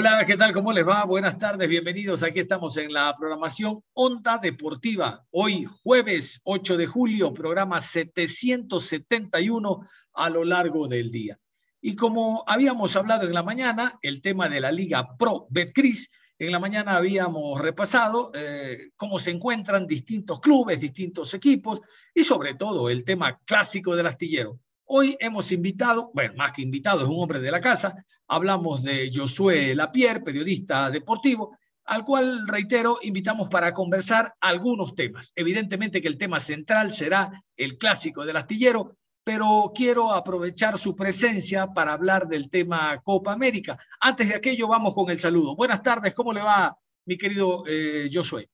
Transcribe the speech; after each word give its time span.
Hola, 0.00 0.24
¿qué 0.24 0.38
tal? 0.38 0.54
¿Cómo 0.54 0.72
les 0.72 0.88
va? 0.88 1.04
Buenas 1.04 1.36
tardes, 1.36 1.68
bienvenidos. 1.68 2.22
Aquí 2.22 2.40
estamos 2.40 2.74
en 2.78 2.90
la 2.90 3.14
programación 3.14 3.84
Onda 3.92 4.38
Deportiva. 4.38 5.26
Hoy, 5.30 5.66
jueves 5.82 6.40
8 6.44 6.78
de 6.78 6.86
julio, 6.86 7.34
programa 7.34 7.82
771 7.82 9.86
a 10.14 10.30
lo 10.30 10.44
largo 10.44 10.88
del 10.88 11.10
día. 11.10 11.38
Y 11.82 11.96
como 11.96 12.44
habíamos 12.46 12.96
hablado 12.96 13.26
en 13.26 13.34
la 13.34 13.42
mañana, 13.42 13.98
el 14.00 14.22
tema 14.22 14.48
de 14.48 14.62
la 14.62 14.72
Liga 14.72 15.18
Pro 15.18 15.46
Betcris, 15.50 16.10
en 16.38 16.50
la 16.50 16.58
mañana 16.58 16.96
habíamos 16.96 17.60
repasado 17.60 18.30
eh, 18.32 18.92
cómo 18.96 19.18
se 19.18 19.32
encuentran 19.32 19.86
distintos 19.86 20.40
clubes, 20.40 20.80
distintos 20.80 21.34
equipos 21.34 21.82
y 22.14 22.24
sobre 22.24 22.54
todo 22.54 22.88
el 22.88 23.04
tema 23.04 23.38
clásico 23.44 23.94
del 23.94 24.06
astillero. 24.06 24.60
Hoy 24.92 25.16
hemos 25.20 25.52
invitado, 25.52 26.10
bueno, 26.14 26.34
más 26.34 26.50
que 26.50 26.62
invitado, 26.62 27.02
es 27.02 27.06
un 27.08 27.22
hombre 27.22 27.38
de 27.38 27.52
la 27.52 27.60
casa, 27.60 28.04
hablamos 28.26 28.82
de 28.82 29.08
Josué 29.14 29.72
Lapierre, 29.72 30.20
periodista 30.20 30.90
deportivo, 30.90 31.56
al 31.84 32.04
cual, 32.04 32.44
reitero, 32.48 32.98
invitamos 33.02 33.48
para 33.48 33.72
conversar 33.72 34.34
algunos 34.40 34.96
temas. 34.96 35.30
Evidentemente 35.36 36.00
que 36.00 36.08
el 36.08 36.18
tema 36.18 36.40
central 36.40 36.92
será 36.92 37.30
el 37.56 37.78
clásico 37.78 38.24
del 38.24 38.36
astillero, 38.36 38.96
pero 39.22 39.70
quiero 39.72 40.10
aprovechar 40.10 40.76
su 40.76 40.96
presencia 40.96 41.68
para 41.68 41.92
hablar 41.92 42.26
del 42.26 42.50
tema 42.50 43.00
Copa 43.04 43.32
América. 43.32 43.78
Antes 44.00 44.28
de 44.28 44.34
aquello, 44.34 44.66
vamos 44.66 44.92
con 44.92 45.08
el 45.08 45.20
saludo. 45.20 45.54
Buenas 45.54 45.82
tardes, 45.82 46.14
¿cómo 46.14 46.32
le 46.32 46.42
va, 46.42 46.76
mi 47.06 47.16
querido 47.16 47.62
eh, 47.68 48.10
Josué? 48.12 48.50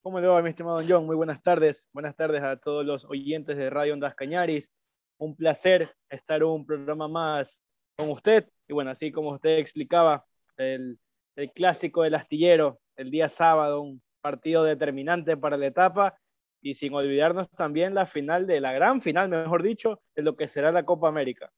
¿Cómo 0.00 0.20
le 0.20 0.28
va, 0.28 0.40
mi 0.42 0.50
estimado 0.50 0.80
John? 0.88 1.04
Muy 1.06 1.16
buenas 1.16 1.42
tardes. 1.42 1.88
Buenas 1.92 2.14
tardes 2.14 2.40
a 2.44 2.56
todos 2.56 2.86
los 2.86 3.04
oyentes 3.06 3.56
de 3.56 3.68
Radio 3.68 3.94
Ondas 3.94 4.14
Cañaris. 4.14 4.70
Un 5.18 5.36
placer 5.36 5.90
estar 6.08 6.42
un 6.44 6.66
programa 6.66 7.08
más 7.08 7.62
con 7.96 8.10
usted. 8.10 8.48
Y 8.68 8.72
bueno, 8.72 8.90
así 8.90 9.12
como 9.12 9.30
usted 9.30 9.58
explicaba, 9.58 10.24
el, 10.56 10.98
el 11.36 11.52
clásico 11.52 12.02
del 12.02 12.14
astillero, 12.14 12.80
el 12.96 13.10
día 13.10 13.28
sábado, 13.28 13.80
un 13.80 14.02
partido 14.20 14.64
determinante 14.64 15.36
para 15.36 15.56
la 15.56 15.66
etapa. 15.66 16.18
Y 16.60 16.74
sin 16.74 16.94
olvidarnos 16.94 17.50
también 17.50 17.94
la 17.94 18.06
final 18.06 18.46
de 18.46 18.60
la 18.60 18.72
gran 18.72 19.02
final, 19.02 19.28
mejor 19.28 19.62
dicho, 19.62 20.00
de 20.14 20.22
lo 20.22 20.34
que 20.34 20.48
será 20.48 20.72
la 20.72 20.84
Copa 20.84 21.08
América. 21.08 21.52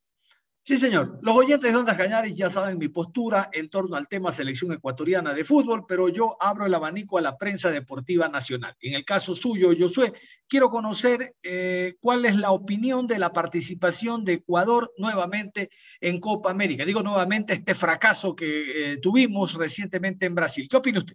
Sí, 0.66 0.78
señor. 0.78 1.20
Los 1.22 1.36
oyentes 1.36 1.70
de 1.70 1.78
Ondas 1.78 1.96
Cañaris 1.96 2.34
ya 2.34 2.50
saben 2.50 2.76
mi 2.76 2.88
postura 2.88 3.50
en 3.52 3.70
torno 3.70 3.94
al 3.94 4.08
tema 4.08 4.32
selección 4.32 4.72
ecuatoriana 4.72 5.32
de 5.32 5.44
fútbol, 5.44 5.84
pero 5.86 6.08
yo 6.08 6.36
abro 6.40 6.66
el 6.66 6.74
abanico 6.74 7.18
a 7.18 7.20
la 7.20 7.36
prensa 7.36 7.70
deportiva 7.70 8.28
nacional. 8.28 8.74
En 8.80 8.94
el 8.94 9.04
caso 9.04 9.36
suyo, 9.36 9.70
Josué, 9.78 10.12
quiero 10.48 10.68
conocer 10.68 11.36
eh, 11.40 11.94
cuál 12.00 12.24
es 12.24 12.34
la 12.34 12.50
opinión 12.50 13.06
de 13.06 13.20
la 13.20 13.32
participación 13.32 14.24
de 14.24 14.32
Ecuador 14.32 14.92
nuevamente 14.98 15.70
en 16.00 16.18
Copa 16.18 16.50
América. 16.50 16.84
Digo 16.84 17.00
nuevamente 17.00 17.52
este 17.52 17.76
fracaso 17.76 18.34
que 18.34 18.94
eh, 18.94 18.96
tuvimos 18.96 19.54
recientemente 19.54 20.26
en 20.26 20.34
Brasil. 20.34 20.66
¿Qué 20.68 20.78
opina 20.78 20.98
usted? 20.98 21.14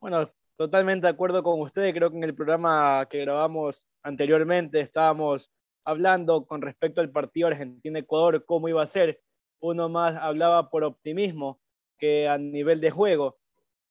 Bueno, 0.00 0.32
totalmente 0.56 1.06
de 1.06 1.12
acuerdo 1.12 1.42
con 1.42 1.60
usted. 1.60 1.92
Creo 1.92 2.10
que 2.10 2.16
en 2.16 2.24
el 2.24 2.34
programa 2.34 3.06
que 3.10 3.18
grabamos 3.18 3.90
anteriormente 4.02 4.80
estábamos 4.80 5.50
hablando 5.84 6.46
con 6.46 6.62
respecto 6.62 7.00
al 7.00 7.10
partido 7.10 7.48
Argentina-Ecuador, 7.48 8.44
cómo 8.44 8.68
iba 8.68 8.82
a 8.82 8.86
ser. 8.86 9.20
Uno 9.60 9.88
más 9.88 10.16
hablaba 10.16 10.70
por 10.70 10.84
optimismo 10.84 11.60
que 11.98 12.28
a 12.28 12.38
nivel 12.38 12.80
de 12.80 12.90
juego. 12.90 13.38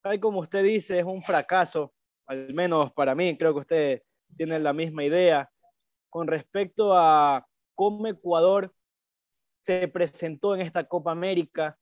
Tal 0.02 0.20
como 0.20 0.40
usted 0.40 0.64
dice, 0.64 1.00
es 1.00 1.06
un 1.06 1.22
fracaso, 1.22 1.94
al 2.26 2.54
menos 2.54 2.92
para 2.94 3.16
mí, 3.16 3.38
creo 3.38 3.54
que 3.54 3.60
usted 3.60 4.04
tiene 4.36 4.60
la 4.60 4.74
misma 4.74 5.04
idea, 5.04 5.52
con 6.10 6.28
respecto 6.28 6.96
a 6.96 7.46
cómo 7.76 8.08
Ecuador 8.08 8.74
se 9.64 9.88
presentó 9.88 10.56
en 10.56 10.62
esta 10.62 10.86
Copa 10.86 11.12
América. 11.12 11.78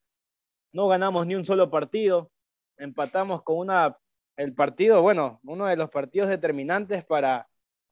No 0.74 0.88
ganamos 0.88 1.26
ni 1.26 1.36
un 1.36 1.46
solo 1.46 1.70
partido, 1.70 2.32
empatamos 2.78 3.44
con 3.44 3.58
una, 3.58 3.98
el 4.36 4.54
partido, 4.54 5.02
bueno, 5.02 5.40
uno 5.44 5.66
de 5.66 5.78
los 5.78 5.90
partidos 5.90 6.30
determinantes 6.30 7.06
para 7.06 7.48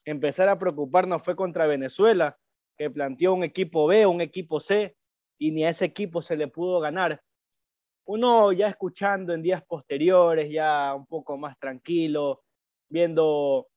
empezar 0.06 0.48
a 0.48 0.58
preocuparnos 0.58 1.24
fue 1.24 1.36
contra 1.36 1.68
Venezuela, 1.68 2.38
que 2.78 2.90
planteó 2.90 3.34
un 3.34 3.44
equipo 3.44 3.88
B, 3.88 4.06
un 4.06 4.22
equipo 4.22 4.60
C, 4.60 4.96
y 5.38 5.52
ni 5.52 5.66
a 5.66 5.70
ese 5.70 5.86
equipo 5.86 6.22
se 6.22 6.38
le 6.38 6.48
pudo 6.48 6.80
ganar. 6.80 7.22
Uno 8.06 8.52
ya 8.52 8.68
escuchando 8.68 9.34
en 9.34 9.42
días 9.42 9.64
posteriores, 9.66 10.52
ya 10.52 10.94
un 10.94 11.08
poco 11.08 11.38
más 11.38 11.58
tranquilo, 11.58 12.44
viendo 12.88 13.68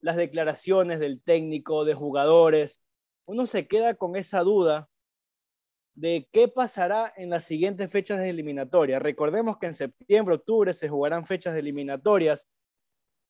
las 0.00 0.16
declaraciones 0.16 1.00
del 1.00 1.22
técnico, 1.22 1.84
de 1.84 1.94
jugadores, 1.94 2.80
uno 3.26 3.46
se 3.46 3.66
queda 3.66 3.94
con 3.94 4.16
esa 4.16 4.40
duda 4.40 4.88
de 5.94 6.28
qué 6.32 6.48
pasará 6.48 7.12
en 7.16 7.30
las 7.30 7.44
siguientes 7.44 7.90
fechas 7.90 8.18
de 8.18 8.28
eliminatoria. 8.28 8.98
Recordemos 8.98 9.58
que 9.58 9.66
en 9.66 9.74
septiembre, 9.74 10.34
octubre 10.34 10.74
se 10.74 10.88
jugarán 10.88 11.26
fechas 11.26 11.54
de 11.54 11.60
eliminatorias. 11.60 12.46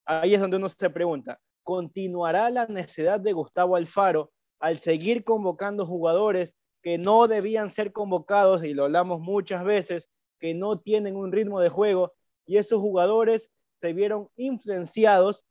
Ahí 0.04 0.34
es 0.34 0.40
donde 0.40 0.56
uno 0.56 0.68
se 0.68 0.90
pregunta, 0.90 1.40
continuará 1.64 2.50
la 2.50 2.66
necesidad 2.66 3.18
de 3.18 3.32
Gustavo 3.32 3.74
Alfaro 3.74 4.30
al 4.60 4.78
seguir 4.78 5.24
convocando 5.24 5.86
jugadores 5.86 6.54
que 6.82 6.98
no 6.98 7.26
debían 7.26 7.70
ser 7.70 7.92
convocados, 7.92 8.62
y 8.62 8.74
lo 8.74 8.84
hablamos 8.84 9.20
muchas 9.20 9.64
veces, 9.64 10.08
que 10.38 10.54
no 10.54 10.78
tienen 10.78 11.16
un 11.16 11.32
ritmo 11.32 11.58
de 11.60 11.70
juego, 11.70 12.12
y 12.46 12.58
esos 12.58 12.80
jugadores 12.80 13.50
se 13.80 13.92
vieron 13.92 14.28
influenciados 14.36 15.44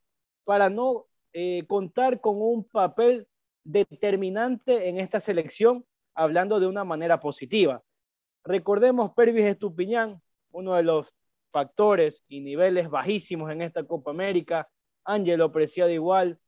para 0.43 0.69
no 0.69 1.07
eh, 1.33 1.65
contar 1.67 2.21
con 2.21 2.41
un 2.41 2.63
papel 2.63 3.27
determinante 3.63 4.89
en 4.89 4.99
esta 4.99 5.19
selección, 5.19 5.85
hablando 6.13 6.59
de 6.59 6.67
una 6.67 6.83
manera 6.83 7.19
positiva. 7.19 7.81
Recordemos 8.43 9.13
Pervis 9.15 9.45
Estupiñán, 9.45 10.21
uno 10.51 10.75
de 10.75 10.83
los 10.83 11.11
factores 11.51 12.23
y 12.27 12.41
niveles 12.41 12.89
bajísimos 12.89 13.51
en 13.51 13.61
esta 13.61 13.83
Copa 13.83 14.11
América, 14.11 14.67
Ángelo 15.05 15.51
Preciado 15.51 15.89
igual, 15.89 16.39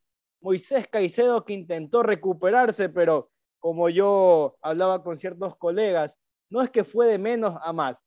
Moisés 0.41 0.87
Caicedo 0.87 1.43
que 1.43 1.53
intentó 1.53 2.03
recuperarse, 2.03 2.89
pero 2.89 3.31
como 3.59 3.89
yo 3.89 4.57
hablaba 4.61 5.03
con 5.03 5.17
ciertos 5.17 5.55
colegas, 5.57 6.19
no 6.49 6.61
es 6.61 6.69
que 6.69 6.83
fue 6.83 7.07
de 7.07 7.17
menos 7.17 7.57
a 7.61 7.73
más, 7.73 8.05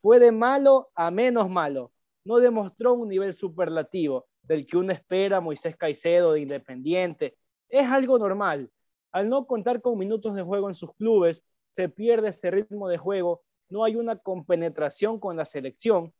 fue 0.00 0.18
de 0.18 0.32
malo 0.32 0.90
a 0.94 1.10
menos 1.10 1.48
malo. 1.50 1.92
No 2.24 2.38
demostró 2.38 2.94
un 2.94 3.08
nivel 3.08 3.34
superlativo 3.34 4.26
del 4.42 4.66
que 4.66 4.78
uno 4.78 4.92
espera 4.92 5.40
Moisés 5.40 5.76
Caicedo 5.76 6.32
de 6.32 6.40
Independiente. 6.40 7.36
Es 7.68 7.86
algo 7.86 8.18
normal. 8.18 8.70
Al 9.12 9.28
no 9.28 9.46
contar 9.46 9.80
con 9.80 9.98
minutos 9.98 10.34
de 10.34 10.42
juego 10.42 10.68
en 10.68 10.74
sus 10.74 10.94
clubes, 10.94 11.42
se 11.76 11.88
pierde 11.88 12.28
ese 12.28 12.50
ritmo 12.50 12.88
de 12.88 12.98
juego, 12.98 13.42
no 13.68 13.84
hay 13.84 13.96
una 13.96 14.16
compenetración 14.18 15.18
con 15.18 15.36
la 15.36 15.44
selección 15.44 16.12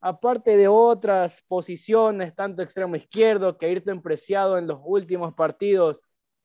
aparte 0.00 0.56
de 0.56 0.68
otras 0.68 1.44
posiciones, 1.48 2.34
tanto 2.34 2.62
extremo 2.62 2.96
izquierdo 2.96 3.58
que 3.58 3.66
Ayrton 3.66 4.02
Preciado 4.02 4.58
en 4.58 4.66
los 4.66 4.80
últimos 4.82 5.34
partidos 5.34 5.98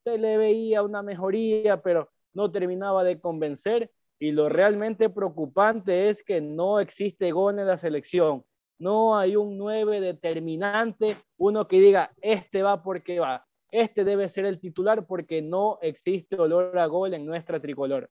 se 0.03 0.17
le 0.17 0.37
veía 0.37 0.83
una 0.83 1.01
mejoría, 1.01 1.81
pero 1.81 2.11
no 2.33 2.51
terminaba 2.51 3.03
de 3.03 3.19
convencer. 3.19 3.91
Y 4.19 4.31
lo 4.31 4.49
realmente 4.49 5.09
preocupante 5.09 6.09
es 6.09 6.23
que 6.23 6.41
no 6.41 6.79
existe 6.79 7.31
gol 7.31 7.59
en 7.59 7.67
la 7.67 7.77
selección. 7.77 8.43
No 8.77 9.17
hay 9.17 9.35
un 9.35 9.57
9 9.57 10.01
determinante, 10.01 11.17
uno 11.37 11.67
que 11.67 11.79
diga, 11.79 12.11
este 12.21 12.61
va 12.61 12.83
porque 12.83 13.19
va, 13.19 13.45
este 13.71 14.03
debe 14.03 14.29
ser 14.29 14.45
el 14.45 14.59
titular 14.59 15.05
porque 15.07 15.41
no 15.41 15.79
existe 15.81 16.35
olor 16.35 16.77
a 16.77 16.85
gol 16.85 17.13
en 17.13 17.25
nuestra 17.25 17.59
tricolor. 17.59 18.09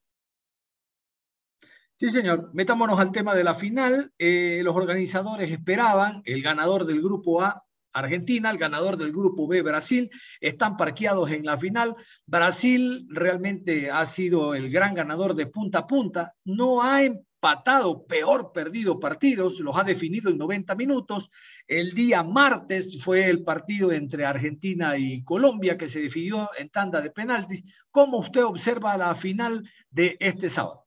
Sí, 1.96 2.10
señor. 2.10 2.50
Metámonos 2.52 2.98
al 2.98 3.12
tema 3.12 3.34
de 3.34 3.44
la 3.44 3.54
final. 3.54 4.12
Eh, 4.18 4.62
los 4.64 4.74
organizadores 4.74 5.50
esperaban 5.50 6.22
el 6.24 6.42
ganador 6.42 6.86
del 6.86 7.00
grupo 7.00 7.40
A, 7.40 7.64
Argentina, 7.92 8.50
el 8.50 8.58
ganador 8.58 8.96
del 8.96 9.12
grupo 9.12 9.46
B, 9.46 9.62
Brasil, 9.62 10.10
están 10.40 10.76
parqueados 10.76 11.30
en 11.30 11.44
la 11.44 11.56
final. 11.56 11.94
Brasil 12.26 13.06
realmente 13.10 13.92
ha 13.92 14.04
sido 14.06 14.54
el 14.56 14.70
gran 14.70 14.94
ganador 14.94 15.34
de 15.36 15.46
punta 15.46 15.80
a 15.80 15.86
punta. 15.86 16.34
No 16.44 16.82
ha 16.82 17.04
empatado, 17.04 18.04
peor 18.06 18.50
perdido 18.52 18.98
partidos, 18.98 19.60
los 19.60 19.78
ha 19.78 19.84
definido 19.84 20.30
en 20.30 20.38
90 20.38 20.74
minutos. 20.74 21.30
El 21.68 21.94
día 21.94 22.24
martes 22.24 23.00
fue 23.04 23.30
el 23.30 23.44
partido 23.44 23.92
entre 23.92 24.26
Argentina 24.26 24.98
y 24.98 25.22
Colombia 25.22 25.78
que 25.78 25.88
se 25.88 26.00
decidió 26.00 26.50
en 26.58 26.70
tanda 26.70 27.00
de 27.00 27.12
penaltis. 27.12 27.64
¿Cómo 27.92 28.18
usted 28.18 28.44
observa 28.44 28.98
la 28.98 29.14
final 29.14 29.70
de 29.90 30.16
este 30.18 30.48
sábado? 30.48 30.83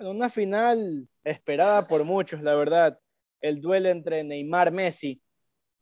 Bueno, 0.00 0.12
una 0.12 0.30
final 0.30 1.06
esperada 1.24 1.86
por 1.86 2.04
muchos, 2.04 2.40
la 2.40 2.54
verdad. 2.54 2.98
El 3.42 3.60
duelo 3.60 3.90
entre 3.90 4.24
Neymar 4.24 4.72
Messi. 4.72 5.20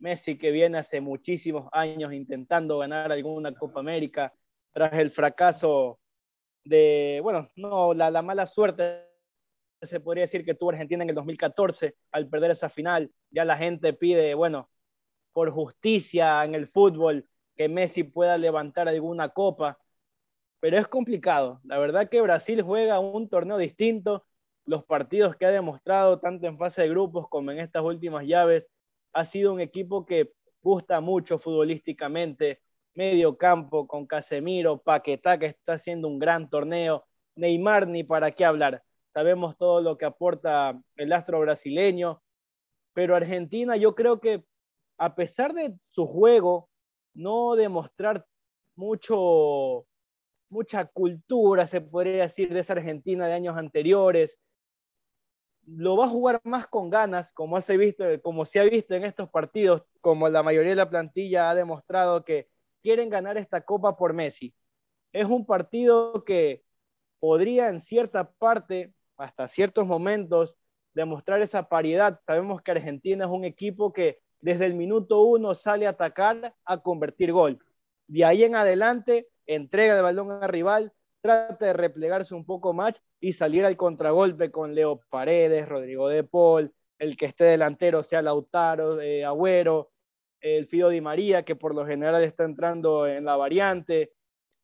Messi 0.00 0.36
que 0.36 0.50
viene 0.50 0.78
hace 0.78 1.00
muchísimos 1.00 1.68
años 1.70 2.12
intentando 2.12 2.78
ganar 2.78 3.12
alguna 3.12 3.54
Copa 3.54 3.78
América 3.78 4.34
tras 4.72 4.92
el 4.94 5.10
fracaso 5.10 6.00
de, 6.64 7.20
bueno, 7.22 7.48
no, 7.54 7.94
la, 7.94 8.10
la 8.10 8.22
mala 8.22 8.48
suerte 8.48 9.06
se 9.82 10.00
podría 10.00 10.24
decir 10.24 10.44
que 10.44 10.54
tuvo 10.56 10.70
Argentina 10.70 11.04
en 11.04 11.10
el 11.10 11.14
2014 11.14 11.94
al 12.10 12.28
perder 12.28 12.50
esa 12.50 12.68
final. 12.68 13.12
Ya 13.30 13.44
la 13.44 13.56
gente 13.56 13.92
pide, 13.92 14.34
bueno, 14.34 14.68
por 15.32 15.52
justicia 15.52 16.44
en 16.44 16.56
el 16.56 16.66
fútbol, 16.66 17.24
que 17.54 17.68
Messi 17.68 18.02
pueda 18.02 18.36
levantar 18.36 18.88
alguna 18.88 19.28
copa. 19.28 19.78
Pero 20.60 20.78
es 20.78 20.88
complicado. 20.88 21.60
La 21.64 21.78
verdad 21.78 22.08
que 22.08 22.20
Brasil 22.20 22.62
juega 22.62 22.98
un 23.00 23.28
torneo 23.28 23.58
distinto. 23.58 24.24
Los 24.64 24.84
partidos 24.84 25.36
que 25.36 25.46
ha 25.46 25.50
demostrado, 25.50 26.20
tanto 26.20 26.46
en 26.46 26.58
fase 26.58 26.82
de 26.82 26.88
grupos 26.88 27.28
como 27.28 27.50
en 27.50 27.60
estas 27.60 27.82
últimas 27.82 28.26
llaves, 28.26 28.68
ha 29.12 29.24
sido 29.24 29.52
un 29.52 29.60
equipo 29.60 30.04
que 30.04 30.32
gusta 30.62 31.00
mucho 31.00 31.38
futbolísticamente, 31.38 32.60
medio 32.94 33.38
campo 33.38 33.86
con 33.86 34.06
Casemiro, 34.06 34.82
Paquetá 34.82 35.38
que 35.38 35.46
está 35.46 35.74
haciendo 35.74 36.08
un 36.08 36.18
gran 36.18 36.50
torneo, 36.50 37.04
Neymar 37.36 37.86
ni 37.86 38.02
para 38.04 38.32
qué 38.32 38.44
hablar. 38.44 38.82
Sabemos 39.14 39.56
todo 39.56 39.80
lo 39.80 39.96
que 39.96 40.04
aporta 40.04 40.78
el 40.96 41.12
astro 41.12 41.40
brasileño, 41.40 42.22
pero 42.92 43.16
Argentina 43.16 43.76
yo 43.76 43.94
creo 43.94 44.20
que 44.20 44.44
a 44.98 45.14
pesar 45.14 45.54
de 45.54 45.78
su 45.90 46.06
juego, 46.06 46.68
no 47.14 47.54
demostrar 47.54 48.26
mucho, 48.74 49.86
mucha 50.50 50.84
cultura, 50.86 51.66
se 51.66 51.80
podría 51.80 52.22
decir, 52.24 52.52
de 52.52 52.60
esa 52.60 52.74
Argentina 52.74 53.26
de 53.26 53.34
años 53.34 53.56
anteriores, 53.56 54.38
lo 55.66 55.96
va 55.96 56.06
a 56.06 56.08
jugar 56.08 56.40
más 56.44 56.66
con 56.66 56.88
ganas, 56.90 57.32
como 57.32 57.60
se, 57.60 57.76
visto, 57.76 58.04
como 58.22 58.44
se 58.44 58.60
ha 58.60 58.64
visto 58.64 58.94
en 58.94 59.04
estos 59.04 59.28
partidos, 59.28 59.82
como 60.00 60.28
la 60.28 60.42
mayoría 60.42 60.70
de 60.70 60.76
la 60.76 60.90
plantilla 60.90 61.50
ha 61.50 61.54
demostrado 61.54 62.24
que 62.24 62.48
quieren 62.82 63.10
ganar 63.10 63.36
esta 63.36 63.60
copa 63.62 63.96
por 63.96 64.14
Messi. 64.14 64.54
Es 65.12 65.26
un 65.26 65.44
partido 65.46 66.24
que 66.24 66.64
podría 67.20 67.68
en 67.68 67.80
cierta 67.80 68.30
parte, 68.32 68.94
hasta 69.16 69.48
ciertos 69.48 69.86
momentos, 69.86 70.56
demostrar 70.94 71.42
esa 71.42 71.68
paridad. 71.68 72.20
Sabemos 72.26 72.62
que 72.62 72.70
Argentina 72.70 73.26
es 73.26 73.30
un 73.30 73.44
equipo 73.44 73.92
que 73.92 74.20
desde 74.40 74.66
el 74.66 74.74
minuto 74.74 75.22
uno 75.22 75.54
sale 75.54 75.86
a 75.86 75.90
atacar, 75.90 76.54
a 76.64 76.78
convertir 76.80 77.32
gol. 77.32 77.58
De 78.06 78.24
ahí 78.24 78.44
en 78.44 78.56
adelante, 78.56 79.28
entrega 79.48 79.96
el 79.96 80.02
balón 80.02 80.30
al 80.30 80.48
rival, 80.48 80.92
trata 81.20 81.66
de 81.66 81.72
replegarse 81.72 82.34
un 82.34 82.44
poco 82.44 82.72
más 82.72 82.94
y 83.20 83.32
salir 83.32 83.64
al 83.64 83.76
contragolpe 83.76 84.52
con 84.52 84.74
Leo 84.74 85.00
Paredes, 85.10 85.68
Rodrigo 85.68 86.08
de 86.08 86.22
Paul, 86.22 86.72
el 86.98 87.16
que 87.16 87.26
esté 87.26 87.44
delantero 87.44 88.02
sea 88.02 88.22
Lautaro, 88.22 89.00
eh, 89.00 89.24
Agüero, 89.24 89.90
el 90.40 90.66
Fido 90.66 90.90
Di 90.90 91.00
María, 91.00 91.44
que 91.44 91.56
por 91.56 91.74
lo 91.74 91.86
general 91.86 92.22
está 92.22 92.44
entrando 92.44 93.06
en 93.06 93.24
la 93.24 93.36
variante, 93.36 94.12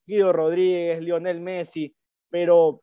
Guido 0.06 0.32
Rodríguez, 0.32 1.00
Lionel 1.00 1.40
Messi, 1.40 1.96
pero 2.30 2.82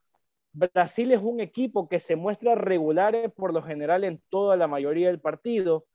Brasil 0.54 1.12
es 1.12 1.21
un 1.21 1.39
equipo 1.39 1.88
que 1.88 2.00
se 2.00 2.15
muestra 2.15 2.56
regular 2.56 3.31
por 3.33 3.54
lo 3.54 3.62
general 3.62 4.04
en 4.04 4.21
toda 4.30 4.57
la 4.57 4.68
mayoría 4.68 5.07
del 5.07 5.21
partido, 5.21 5.86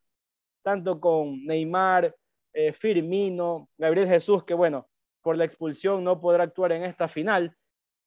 tanto 0.62 1.00
con 1.00 1.44
Neymar, 1.44 2.14
eh, 2.52 2.72
Firmino, 2.72 3.68
Gabriel 3.76 4.08
Jesús, 4.08 4.44
que 4.44 4.54
bueno, 4.54 4.88
por 5.26 5.36
la 5.36 5.44
expulsión 5.44 6.04
no 6.04 6.20
podrá 6.20 6.44
actuar 6.44 6.70
en 6.70 6.84
esta 6.84 7.08
final, 7.08 7.52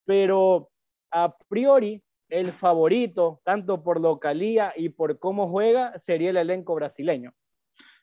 pero 0.05 0.69
a 1.11 1.35
priori 1.49 2.01
el 2.29 2.53
favorito, 2.53 3.41
tanto 3.43 3.83
por 3.83 3.99
localía 3.99 4.71
y 4.73 4.87
por 4.87 5.19
cómo 5.19 5.49
juega, 5.49 5.99
sería 5.99 6.29
el 6.29 6.37
elenco 6.37 6.75
brasileño. 6.75 7.33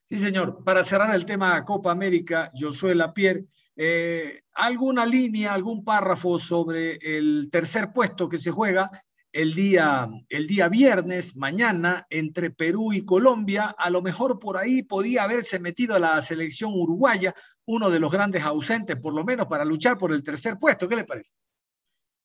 Sí, 0.04 0.18
señor. 0.18 0.62
Para 0.62 0.84
cerrar 0.84 1.14
el 1.14 1.24
tema 1.24 1.64
Copa 1.64 1.92
América, 1.92 2.52
Josué 2.54 2.94
Lapierre, 2.94 3.46
eh, 3.74 4.42
¿alguna 4.52 5.06
línea, 5.06 5.54
algún 5.54 5.82
párrafo 5.82 6.38
sobre 6.38 6.98
el 7.00 7.48
tercer 7.50 7.94
puesto 7.94 8.28
que 8.28 8.36
se 8.36 8.50
juega 8.50 8.90
el 9.36 9.54
día, 9.54 10.08
el 10.30 10.46
día 10.46 10.70
viernes, 10.70 11.36
mañana, 11.36 12.06
entre 12.08 12.50
Perú 12.50 12.94
y 12.94 13.04
Colombia? 13.04 13.74
A 13.76 13.90
lo 13.90 14.00
mejor 14.00 14.38
por 14.38 14.56
ahí 14.56 14.82
podía 14.82 15.24
haberse 15.24 15.60
metido 15.60 15.98
la 15.98 16.18
selección 16.22 16.72
uruguaya, 16.72 17.34
uno 17.66 17.90
de 17.90 18.00
los 18.00 18.10
grandes 18.10 18.42
ausentes, 18.44 18.96
por 18.96 19.14
lo 19.14 19.24
menos, 19.24 19.46
para 19.46 19.66
luchar 19.66 19.98
por 19.98 20.12
el 20.12 20.24
tercer 20.24 20.56
puesto. 20.58 20.88
¿Qué 20.88 20.96
le 20.96 21.04
parece? 21.04 21.36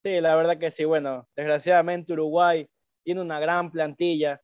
Sí, 0.02 0.22
la 0.22 0.38
verdad 0.38 0.58
que 0.58 0.72
sí. 0.72 0.86
Bueno, 0.86 1.28
desgraciadamente 1.36 2.14
Uruguay 2.14 2.66
tiene 3.04 3.20
una 3.20 3.42
gran 3.42 3.72
plantilla 3.72 4.42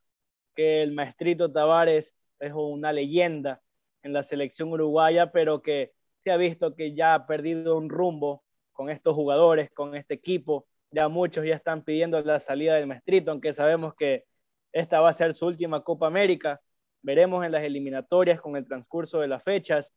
que 0.54 0.84
el 0.84 0.92
maestrito 0.92 1.50
Tavares 1.50 2.14
es 2.38 2.52
una 2.54 2.92
leyenda 2.92 3.62
en 4.04 4.12
la 4.12 4.24
selección 4.24 4.74
uruguaya, 4.74 5.32
pero 5.32 5.62
que 5.62 5.94
se 6.26 6.32
ha 6.32 6.38
visto 6.38 6.76
que 6.76 6.94
ya 6.94 7.14
ha 7.14 7.28
perdido 7.28 7.78
un 7.78 7.88
rumbo 7.88 8.44
con 8.74 8.90
estos 8.90 9.16
jugadores, 9.16 9.72
con 9.72 9.96
este 9.96 10.16
equipo. 10.16 10.68
Ya 10.98 11.08
muchos 11.10 11.46
ya 11.46 11.54
están 11.54 11.84
pidiendo 11.84 12.20
la 12.24 12.40
salida 12.40 12.74
del 12.74 12.88
maestrito, 12.88 13.30
aunque 13.30 13.54
sabemos 13.54 13.94
que 13.94 14.26
esta 14.72 15.00
va 15.00 15.10
a 15.10 15.14
ser 15.14 15.36
su 15.36 15.46
última 15.46 15.84
Copa 15.84 16.08
América. 16.08 16.60
Veremos 17.04 17.46
en 17.46 17.52
las 17.52 17.62
eliminatorias 17.62 18.42
con 18.42 18.56
el 18.56 18.66
transcurso 18.66 19.20
de 19.20 19.28
las 19.28 19.44
fechas 19.44 19.94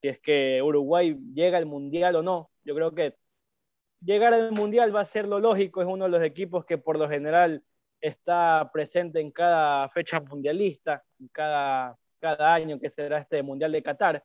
si 0.00 0.08
es 0.08 0.18
que 0.18 0.60
Uruguay 0.60 1.16
llega 1.32 1.56
al 1.56 1.66
Mundial 1.66 2.16
o 2.16 2.24
no. 2.24 2.50
Yo 2.64 2.74
creo 2.74 2.92
que 2.92 3.14
llegar 4.00 4.34
al 4.34 4.50
Mundial 4.50 4.92
va 4.92 5.02
a 5.02 5.04
ser 5.04 5.28
lo 5.28 5.38
lógico, 5.38 5.82
es 5.82 5.86
uno 5.86 6.06
de 6.06 6.10
los 6.10 6.22
equipos 6.24 6.64
que 6.64 6.78
por 6.78 6.98
lo 6.98 7.08
general 7.08 7.62
está 8.00 8.68
presente 8.72 9.20
en 9.20 9.30
cada 9.30 9.88
fecha 9.90 10.18
mundialista, 10.18 11.04
cada, 11.30 11.96
cada 12.18 12.54
año 12.54 12.80
que 12.80 12.90
será 12.90 13.18
este 13.18 13.40
Mundial 13.44 13.70
de 13.70 13.84
Qatar. 13.84 14.24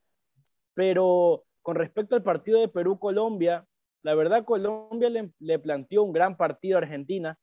Pero 0.74 1.46
con 1.62 1.76
respecto 1.76 2.16
al 2.16 2.24
partido 2.24 2.62
de 2.62 2.68
Perú-Colombia, 2.70 3.64
la 4.04 4.16
verdad 4.16 4.46
Colombia 4.46 5.10
le, 5.40 5.60
planteó 5.60 6.04
un 6.04 6.14
gran 6.14 6.38
partido 6.38 6.78
a 6.78 6.82
Argentina, 6.82 7.38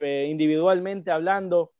individualmente 0.00 1.10
hablando, 1.10 1.72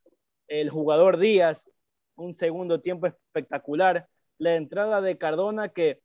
el 0.49 0.71
jugador 0.71 1.19
Díaz, 1.19 1.71
un 2.17 2.35
segundo 2.35 2.81
tiempo 2.81 3.07
espectacular, 3.07 4.09
la 4.39 4.57
entrada 4.57 5.01
de 5.01 5.19
Cardona 5.19 5.69
que 5.71 6.01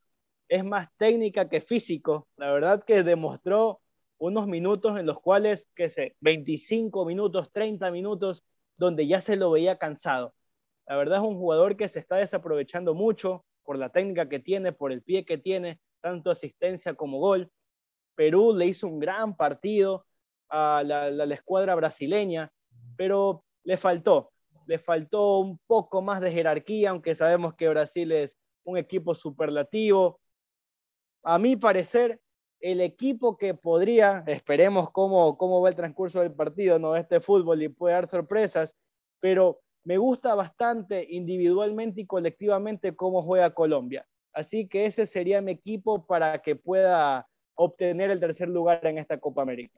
es 0.47 0.63
más 0.63 0.89
técnica 0.97 1.49
que 1.49 1.61
físico, 1.61 2.27
la 2.37 2.51
verdad 2.51 2.83
que 2.83 3.03
demostró 3.03 3.81
unos 4.17 4.47
minutos 4.47 4.99
en 4.99 5.05
los 5.05 5.19
cuales, 5.21 5.67
qué 5.75 5.89
sé, 5.89 6.15
25 6.19 7.05
minutos, 7.05 7.51
30 7.51 7.89
minutos, 7.91 8.43
donde 8.77 9.07
ya 9.07 9.21
se 9.21 9.35
lo 9.35 9.51
veía 9.51 9.77
cansado. 9.77 10.33
La 10.87 10.97
verdad 10.97 11.19
es 11.19 11.23
un 11.23 11.37
jugador 11.37 11.77
que 11.77 11.87
se 11.87 11.99
está 11.99 12.17
desaprovechando 12.17 12.93
mucho 12.93 13.45
por 13.63 13.77
la 13.77 13.89
técnica 13.89 14.27
que 14.27 14.39
tiene, 14.39 14.71
por 14.73 14.91
el 14.91 15.03
pie 15.03 15.23
que 15.25 15.37
tiene, 15.37 15.79
tanto 16.01 16.31
asistencia 16.31 16.95
como 16.95 17.19
gol. 17.19 17.51
Perú 18.19 18.53
le 18.53 18.65
hizo 18.65 18.85
un 18.85 18.99
gran 18.99 19.33
partido 19.33 20.05
a 20.49 20.83
la, 20.83 21.33
escuadra 21.33 21.73
brasileña, 21.75 22.51
pero 22.97 23.45
le 23.63 23.77
faltó, 23.77 24.33
le 24.67 24.77
faltó 24.77 25.39
un 25.39 25.57
poco 25.65 26.01
más 26.01 26.19
de 26.19 26.29
jerarquía, 26.29 26.89
aunque 26.89 27.15
sabemos 27.15 27.53
que 27.55 27.69
Brasil 27.69 28.11
es 28.11 28.37
un 28.65 28.77
equipo 28.77 29.15
superlativo. 29.15 30.19
A 31.23 31.39
mi 31.39 31.55
parecer, 31.55 32.19
el 32.59 32.81
equipo 32.81 33.37
que 33.37 33.53
podría, 33.53 34.25
esperemos 34.27 34.91
cómo, 34.91 35.37
cómo 35.37 35.61
va 35.61 35.69
el 35.69 35.75
transcurso 35.75 36.19
del 36.19 36.33
partido, 36.33 36.77
no 36.77 36.97
este 36.97 37.21
fútbol 37.21 37.63
y 37.63 37.69
puede 37.69 37.93
dar 37.93 38.09
sorpresas, 38.09 38.75
pero 39.21 39.61
me 39.85 39.97
gusta 39.97 40.35
bastante 40.35 41.07
individualmente 41.09 42.01
y 42.01 42.05
colectivamente 42.05 42.97
cómo 42.97 43.23
juega 43.23 43.53
Colombia. 43.53 44.05
Así 44.33 44.67
que 44.67 44.87
ese 44.87 45.05
sería 45.05 45.39
mi 45.39 45.53
equipo 45.53 46.05
para 46.05 46.41
que 46.41 46.57
pueda 46.57 47.28
obtener 47.59 48.09
el 48.09 48.19
tercer 48.19 48.47
lugar 48.47 48.85
en 48.85 48.97
esta 48.97 49.19
Copa 49.19 49.41
América. 49.41 49.77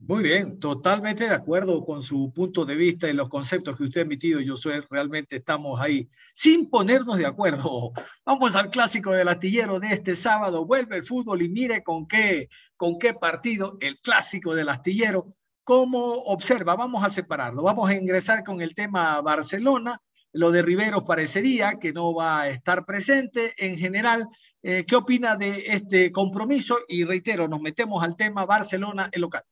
Muy 0.00 0.22
bien, 0.22 0.60
totalmente 0.60 1.24
de 1.24 1.34
acuerdo 1.34 1.84
con 1.84 2.02
su 2.02 2.32
punto 2.32 2.64
de 2.64 2.76
vista 2.76 3.10
y 3.10 3.12
los 3.12 3.28
conceptos 3.28 3.76
que 3.76 3.82
usted 3.82 4.00
ha 4.00 4.04
emitido. 4.04 4.40
Yo 4.40 4.56
soy, 4.56 4.80
realmente 4.88 5.36
estamos 5.36 5.80
ahí 5.80 6.08
sin 6.32 6.70
ponernos 6.70 7.18
de 7.18 7.26
acuerdo. 7.26 7.92
Vamos 8.24 8.54
al 8.56 8.70
clásico 8.70 9.12
del 9.12 9.28
astillero 9.28 9.80
de 9.80 9.88
este 9.88 10.16
sábado. 10.16 10.64
Vuelve 10.64 10.96
el 10.96 11.04
fútbol 11.04 11.42
y 11.42 11.48
mire 11.48 11.82
con 11.82 12.06
qué, 12.06 12.48
con 12.76 12.98
qué 12.98 13.12
partido, 13.12 13.76
el 13.80 13.98
clásico 14.00 14.54
del 14.54 14.68
astillero. 14.68 15.34
¿Cómo 15.64 15.98
observa? 15.98 16.76
Vamos 16.76 17.04
a 17.04 17.10
separarlo. 17.10 17.62
Vamos 17.64 17.90
a 17.90 17.94
ingresar 17.94 18.44
con 18.44 18.62
el 18.62 18.74
tema 18.74 19.20
Barcelona. 19.20 20.00
Lo 20.32 20.50
de 20.50 20.62
Riveros 20.62 21.04
parecería 21.04 21.78
que 21.78 21.92
no 21.92 22.14
va 22.14 22.42
a 22.42 22.48
estar 22.48 22.84
presente. 22.84 23.54
En 23.56 23.76
general, 23.76 24.28
eh, 24.62 24.84
¿qué 24.86 24.96
opina 24.96 25.36
de 25.36 25.64
este 25.66 26.12
compromiso? 26.12 26.76
Y 26.86 27.04
reitero, 27.04 27.48
nos 27.48 27.60
metemos 27.60 28.04
al 28.04 28.16
tema 28.16 28.44
Barcelona, 28.44 29.08
el 29.12 29.22
local. 29.22 29.42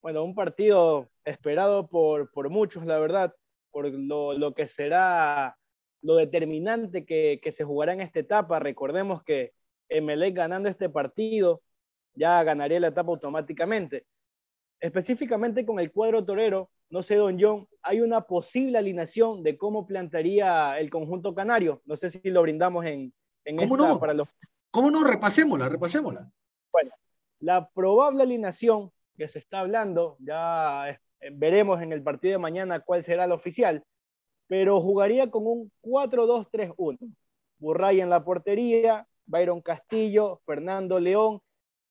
Bueno, 0.00 0.22
un 0.22 0.34
partido 0.34 1.08
esperado 1.24 1.88
por, 1.88 2.30
por 2.30 2.48
muchos, 2.48 2.86
la 2.86 2.98
verdad, 2.98 3.34
por 3.72 3.90
lo, 3.90 4.32
lo 4.34 4.54
que 4.54 4.68
será 4.68 5.58
lo 6.02 6.14
determinante 6.14 7.04
que, 7.04 7.40
que, 7.42 7.50
se 7.50 7.64
jugará 7.64 7.92
en 7.92 8.00
esta 8.00 8.20
etapa. 8.20 8.60
Recordemos 8.60 9.24
que 9.24 9.52
Emelec 9.88 10.36
ganando 10.36 10.68
este 10.68 10.88
partido 10.88 11.62
ya 12.14 12.42
ganaría 12.44 12.78
la 12.78 12.88
etapa 12.88 13.10
automáticamente. 13.10 14.06
Específicamente 14.80 15.66
con 15.66 15.80
el 15.80 15.90
cuadro 15.90 16.24
torero, 16.24 16.70
no 16.90 17.02
sé, 17.02 17.16
don 17.16 17.38
John, 17.40 17.68
hay 17.82 18.00
una 18.00 18.22
posible 18.22 18.78
alineación 18.78 19.42
de 19.42 19.58
cómo 19.58 19.86
plantaría 19.86 20.78
el 20.78 20.90
conjunto 20.90 21.34
canario. 21.34 21.82
No 21.84 21.96
sé 21.96 22.10
si 22.10 22.20
lo 22.30 22.42
brindamos 22.42 22.86
en, 22.86 23.12
en 23.44 23.56
¿Cómo 23.56 23.76
esta 23.76 23.88
no? 23.88 24.00
para 24.00 24.14
los... 24.14 24.28
¿Cómo 24.70 24.90
no? 24.90 25.04
Repasémosla, 25.04 25.68
repasémosla. 25.68 26.30
Bueno, 26.72 26.90
la 27.40 27.68
probable 27.70 28.22
alineación 28.22 28.90
que 29.16 29.28
se 29.28 29.38
está 29.38 29.60
hablando, 29.60 30.16
ya 30.20 30.90
eh, 30.90 30.98
veremos 31.32 31.82
en 31.82 31.92
el 31.92 32.02
partido 32.02 32.32
de 32.32 32.38
mañana 32.38 32.80
cuál 32.80 33.04
será 33.04 33.26
la 33.26 33.34
oficial, 33.34 33.84
pero 34.46 34.80
jugaría 34.80 35.30
con 35.30 35.46
un 35.46 35.72
4-2-3-1. 35.82 36.98
Burray 37.58 38.00
en 38.00 38.10
la 38.10 38.24
portería, 38.24 39.06
Byron 39.26 39.60
Castillo, 39.60 40.40
Fernando 40.46 40.98
León. 41.00 41.40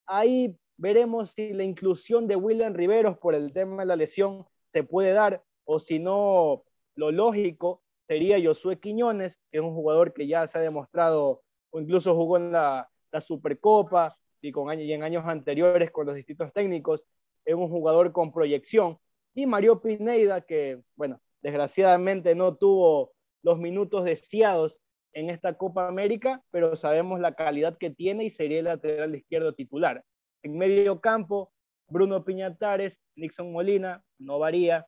Ahí 0.06 0.58
veremos 0.78 1.32
si 1.32 1.54
la 1.54 1.64
inclusión 1.64 2.28
de 2.28 2.36
William 2.36 2.74
Riveros 2.74 3.18
por 3.18 3.36
el 3.36 3.52
tema 3.54 3.84
de 3.84 3.88
la 3.88 3.96
lesión 3.96 4.46
se 4.72 4.84
puede 4.84 5.12
dar, 5.14 5.44
o 5.66 5.80
si 5.80 6.00
no, 6.00 6.64
lo 6.96 7.12
lógico 7.12 7.82
sería 8.08 8.42
Josué 8.42 8.80
Quiñones, 8.80 9.40
que 9.52 9.58
es 9.58 9.64
un 9.64 9.74
jugador 9.74 10.14
que 10.14 10.28
ya 10.28 10.48
se 10.48 10.58
ha 10.58 10.62
demostrado, 10.62 11.44
o 11.70 11.80
incluso 11.80 12.16
jugó 12.16 12.38
en 12.38 12.52
la, 12.52 12.90
Supercopa 13.20 14.16
y, 14.42 14.52
con, 14.52 14.80
y 14.80 14.94
en 14.94 15.02
años 15.02 15.26
anteriores 15.26 15.90
con 15.90 16.06
los 16.06 16.14
distintos 16.14 16.54
técnicos, 16.54 17.04
es 17.46 17.56
un 17.56 17.68
jugador 17.68 18.12
con 18.12 18.32
proyección. 18.32 19.00
Y 19.34 19.48
Mario 19.48 19.82
Pineda, 19.82 20.42
que, 20.42 20.82
bueno, 20.96 21.20
desgraciadamente 21.42 22.36
no 22.36 22.56
tuvo 22.56 23.14
los 23.42 23.58
minutos 23.58 24.04
deseados 24.04 24.80
en 25.14 25.32
esta 25.32 25.58
Copa 25.58 25.88
América, 25.88 26.44
pero 26.52 26.76
sabemos 26.76 27.20
la 27.20 27.34
calidad 27.34 27.78
que 27.78 27.90
tiene 27.90 28.26
y 28.26 28.30
sería 28.30 28.60
el 28.60 28.66
lateral 28.66 29.16
izquierdo 29.16 29.54
titular. 29.54 30.04
En 30.44 30.58
medio 30.58 31.02
campo, 31.02 31.52
Bruno 31.88 32.24
Piñatares, 32.24 33.02
Nixon 33.16 33.52
Molina, 33.52 34.04
no 34.20 34.40
varía. 34.40 34.88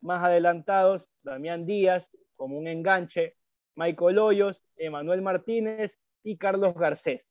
Más 0.00 0.22
adelantados, 0.22 1.08
Damián 1.22 1.66
Díaz, 1.66 2.10
como 2.36 2.58
un 2.58 2.68
enganche, 2.68 3.34
Michael 3.74 4.18
Hoyos, 4.18 4.64
Emanuel 4.76 5.22
Martínez 5.22 5.98
y 6.22 6.36
Carlos 6.36 6.74
Garcés. 6.74 7.28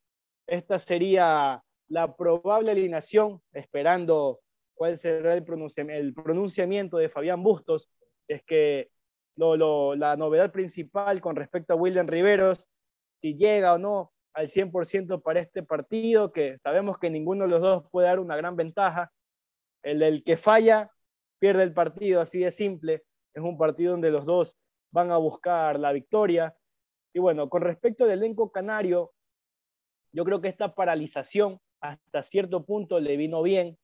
Esta 0.48 0.80
sería 0.80 1.64
la 1.88 2.16
probable 2.16 2.72
alineación, 2.72 3.42
esperando 3.54 4.40
cuál 4.74 4.98
será 4.98 5.34
el, 5.34 5.44
pronunciamiento, 5.44 6.98
el 6.98 7.04
de 7.04 7.10
Fabián 7.10 7.44
Bustos. 7.44 7.90
Es 8.28 8.44
que 8.44 8.90
la 9.36 10.16
novedad 10.18 10.52
principal 10.52 11.22
con 11.22 11.36
respecto 11.36 11.74
a 11.74 11.78
William 11.78 12.08
Riveros, 12.08 12.68
si 13.22 13.36
llega 13.36 13.74
o 13.74 13.78
no 13.78 14.12
al 14.34 14.50
100% 14.50 15.22
para 15.22 15.40
este 15.40 15.64
partido, 15.64 16.32
que 16.32 16.58
sabemos 16.60 16.98
que 17.00 17.10
ninguno 17.10 17.46
de 17.46 17.52
los 17.52 17.62
dos 17.62 17.86
puede 17.90 18.08
dar 18.08 18.20
una 18.20 18.36
gran 18.36 18.56
ventaja. 18.56 19.12
El 19.82 20.00
del 20.00 20.24
que 20.24 20.38
falla 20.38 20.92
pierde 21.46 21.62
el 21.62 21.74
partido, 21.76 22.22
así 22.22 22.40
de 22.40 22.52
simple. 22.52 23.04
Es 23.36 23.44
un 23.44 23.56
partido 23.56 23.92
donde 23.92 24.10
los 24.10 24.26
dos 24.26 24.58
van 24.92 25.12
a 25.12 25.18
buscar 25.18 25.80
la 25.80 25.92
victoria. 25.92 26.58
Y 27.14 27.20
bueno, 27.20 27.50
con 27.50 27.62
respecto 27.62 28.04
al 28.04 28.10
elenco 28.10 28.52
canario, 28.52 29.14
yo 30.12 30.26
creo 30.26 30.42
que 30.42 30.48
esta 30.48 30.74
paralización 30.74 31.60
hasta 31.82 32.24
cierto 32.24 32.66
punto 32.66 33.00
le 33.00 33.16
vino 33.16 33.44
bien. 33.44 33.78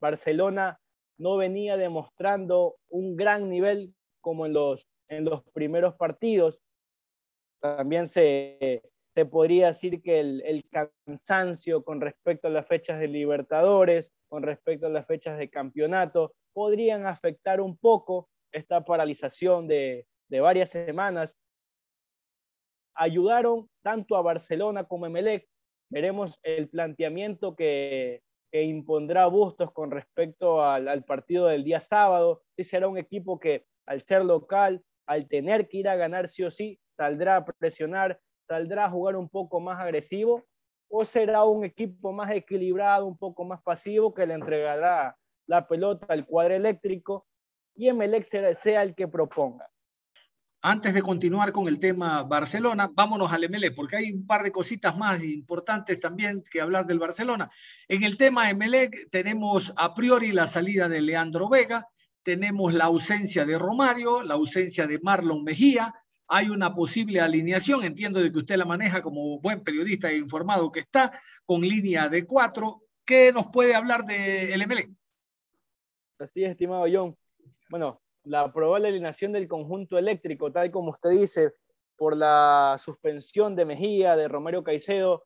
Barcelona 0.00 0.80
no 1.18 1.36
venía 1.36 1.76
demostrando 1.76 2.74
un 2.88 3.14
gran 3.14 3.48
nivel 3.48 3.94
como 4.20 4.44
en 4.44 4.54
los, 4.54 4.84
en 5.06 5.24
los 5.24 5.44
primeros 5.52 5.94
partidos. 5.94 6.60
También 7.60 8.08
se, 8.08 8.82
se 9.14 9.24
podría 9.24 9.68
decir 9.68 10.02
que 10.02 10.18
el, 10.18 10.42
el, 10.44 10.64
cansancio 10.68 11.84
con 11.84 12.00
respecto 12.00 12.48
a 12.48 12.50
las 12.50 12.66
fechas 12.66 12.98
de 12.98 13.06
Libertadores, 13.06 14.12
con 14.26 14.42
respecto 14.42 14.86
a 14.86 14.90
las 14.90 15.06
fechas 15.06 15.38
de 15.38 15.48
campeonato, 15.48 16.34
podrían 16.52 17.06
afectar 17.06 17.60
un 17.60 17.76
poco 17.76 18.28
esta 18.52 18.84
paralización 18.84 19.66
de, 19.66 20.06
varias 20.28 20.70
semanas. 20.70 21.36
Ayudaron 22.94 23.68
tanto 23.82 24.16
a 24.16 24.22
Barcelona 24.22 24.84
como 24.84 25.04
a 25.04 25.08
Emelec. 25.08 25.46
Veremos 25.90 26.38
el 26.42 26.68
planteamiento 26.68 27.54
que, 27.54 28.22
que 28.50 28.62
impondrá 28.62 29.26
Bustos 29.26 29.72
con 29.72 29.90
respecto 29.90 30.64
al, 30.64 30.88
al, 30.88 31.04
partido 31.04 31.46
del 31.46 31.64
día 31.64 31.80
sábado. 31.80 32.42
Si 32.56 32.64
será 32.64 32.88
un 32.88 32.96
equipo 32.96 33.38
que 33.38 33.66
al 33.86 34.00
ser 34.02 34.24
local, 34.24 34.82
al 35.06 35.28
tener 35.28 35.68
que 35.68 35.78
ir 35.78 35.88
a 35.88 35.96
ganar 35.96 36.28
sí 36.28 36.44
o 36.44 36.50
sí, 36.50 36.80
saldrá 36.96 37.36
a 37.36 37.44
presionar, 37.44 38.18
saldrá 38.48 38.86
a 38.86 38.90
jugar 38.90 39.16
un 39.16 39.28
poco 39.28 39.60
más 39.60 39.80
agresivo 39.80 40.46
o 40.88 41.04
será 41.04 41.44
un 41.44 41.64
equipo 41.64 42.12
más 42.12 42.30
equilibrado, 42.30 43.06
un 43.06 43.16
poco 43.16 43.44
más 43.44 43.62
pasivo 43.62 44.12
que 44.12 44.26
le 44.26 44.34
entregará 44.34 45.16
la 45.46 45.66
pelota 45.66 46.06
al 46.08 46.26
cuadro 46.26 46.54
eléctrico 46.54 47.26
y 47.74 47.88
Emelec 47.88 48.26
sea, 48.54 48.82
el 48.82 48.94
que 48.94 49.08
proponga. 49.08 49.68
Antes 50.64 50.94
de 50.94 51.02
continuar 51.02 51.50
con 51.50 51.66
el 51.66 51.80
tema 51.80 52.22
Barcelona, 52.22 52.88
vámonos 52.92 53.32
al 53.32 53.42
Emelec, 53.42 53.74
porque 53.74 53.96
hay 53.96 54.12
un 54.12 54.24
par 54.26 54.44
de 54.44 54.52
cositas 54.52 54.96
más 54.96 55.22
importantes 55.24 56.00
también 56.00 56.42
que 56.48 56.60
hablar 56.60 56.86
del 56.86 57.00
Barcelona. 57.00 57.50
En 57.88 58.04
el 58.04 58.16
tema 58.16 58.48
Emelec 58.48 59.10
tenemos 59.10 59.72
a 59.76 59.92
priori 59.92 60.30
la 60.30 60.46
salida 60.46 60.88
de 60.88 61.02
Leandro 61.02 61.48
Vega, 61.48 61.88
tenemos 62.22 62.74
la 62.74 62.84
ausencia 62.84 63.44
de 63.44 63.58
Romario, 63.58 64.22
la 64.22 64.34
ausencia 64.34 64.86
de 64.86 65.00
Marlon 65.00 65.42
Mejía, 65.42 65.92
hay 66.28 66.48
una 66.48 66.74
posible 66.74 67.20
alineación, 67.20 67.84
entiendo 67.84 68.22
de 68.22 68.30
que 68.32 68.38
usted 68.38 68.56
la 68.56 68.64
maneja 68.64 69.02
como 69.02 69.40
buen 69.40 69.62
periodista 69.62 70.10
e 70.10 70.16
informado 70.16 70.70
que 70.70 70.80
está, 70.80 71.12
con 71.44 71.60
línea 71.60 72.08
de 72.08 72.24
cuatro. 72.24 72.84
¿Qué 73.04 73.32
nos 73.32 73.48
puede 73.48 73.74
hablar 73.74 74.04
de 74.04 74.54
Emelec? 74.54 74.90
Así 76.22 76.44
es, 76.44 76.52
estimado 76.52 76.86
John. 76.90 77.16
Bueno, 77.68 78.00
la 78.22 78.52
probable 78.52 78.88
alineación 78.88 79.32
del 79.32 79.48
conjunto 79.48 79.98
eléctrico, 79.98 80.52
tal 80.52 80.70
como 80.70 80.90
usted 80.90 81.10
dice, 81.10 81.52
por 81.96 82.16
la 82.16 82.76
suspensión 82.80 83.56
de 83.56 83.64
Mejía, 83.64 84.14
de 84.14 84.28
Romero 84.28 84.62
Caicedo, 84.62 85.24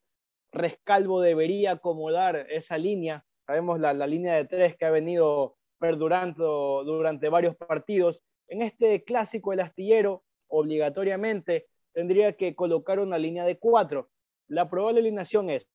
Rescalvo 0.53 1.21
debería 1.21 1.73
acomodar 1.73 2.47
esa 2.49 2.79
línea. 2.79 3.27
Sabemos 3.47 3.79
la, 3.79 3.93
la 3.93 4.07
línea 4.07 4.35
de 4.37 4.47
tres 4.47 4.77
que 4.79 4.87
ha 4.87 4.91
venido 4.91 5.57
perdurando 5.79 6.83
durante 6.85 7.29
varios 7.29 7.57
partidos. 7.57 8.25
En 8.49 8.63
este 8.63 9.05
clásico 9.05 9.53
el 9.53 9.61
astillero, 9.61 10.23
obligatoriamente 10.49 11.67
tendría 11.93 12.33
que 12.39 12.55
colocar 12.55 13.01
una 13.01 13.19
línea 13.19 13.45
de 13.45 13.59
cuatro. 13.59 14.09
La 14.49 14.71
probable 14.71 15.01
alineación 15.01 15.51
es 15.51 15.67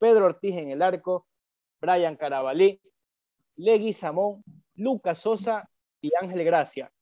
Pedro 0.00 0.26
Ortiz 0.26 0.56
en 0.56 0.70
el 0.70 0.82
arco, 0.82 1.28
Brian 1.80 2.16
Carabalí, 2.16 2.80
Legui 3.56 3.92
Samón, 3.92 4.42
Lucas 4.74 5.18
Sosa 5.18 5.68
y 6.00 6.10
Ángel 6.20 6.44
Gracia. 6.44 6.92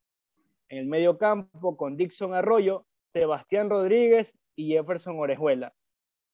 En 0.69 0.79
el 0.79 0.87
medio 0.87 1.19
campo 1.19 1.77
con 1.77 1.97
Dixon 1.97 2.35
Arroyo, 2.35 2.87
Sebastián 3.13 3.69
Rodríguez 3.69 4.35
y 4.57 4.73
Jefferson 4.73 5.19
Orejuela. 5.19 5.75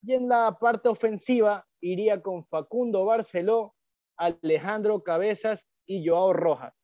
Y 0.03 0.15
en 0.15 0.29
la 0.29 0.57
parte 0.61 0.89
ofensiva 0.89 1.67
iría 1.81 2.23
con 2.23 2.45
Facundo 2.47 3.05
Barceló, 3.05 3.75
Alejandro 4.17 5.03
Cabezas 5.03 5.67
y 5.87 6.07
Joao 6.07 6.33
Rojas. 6.33 6.75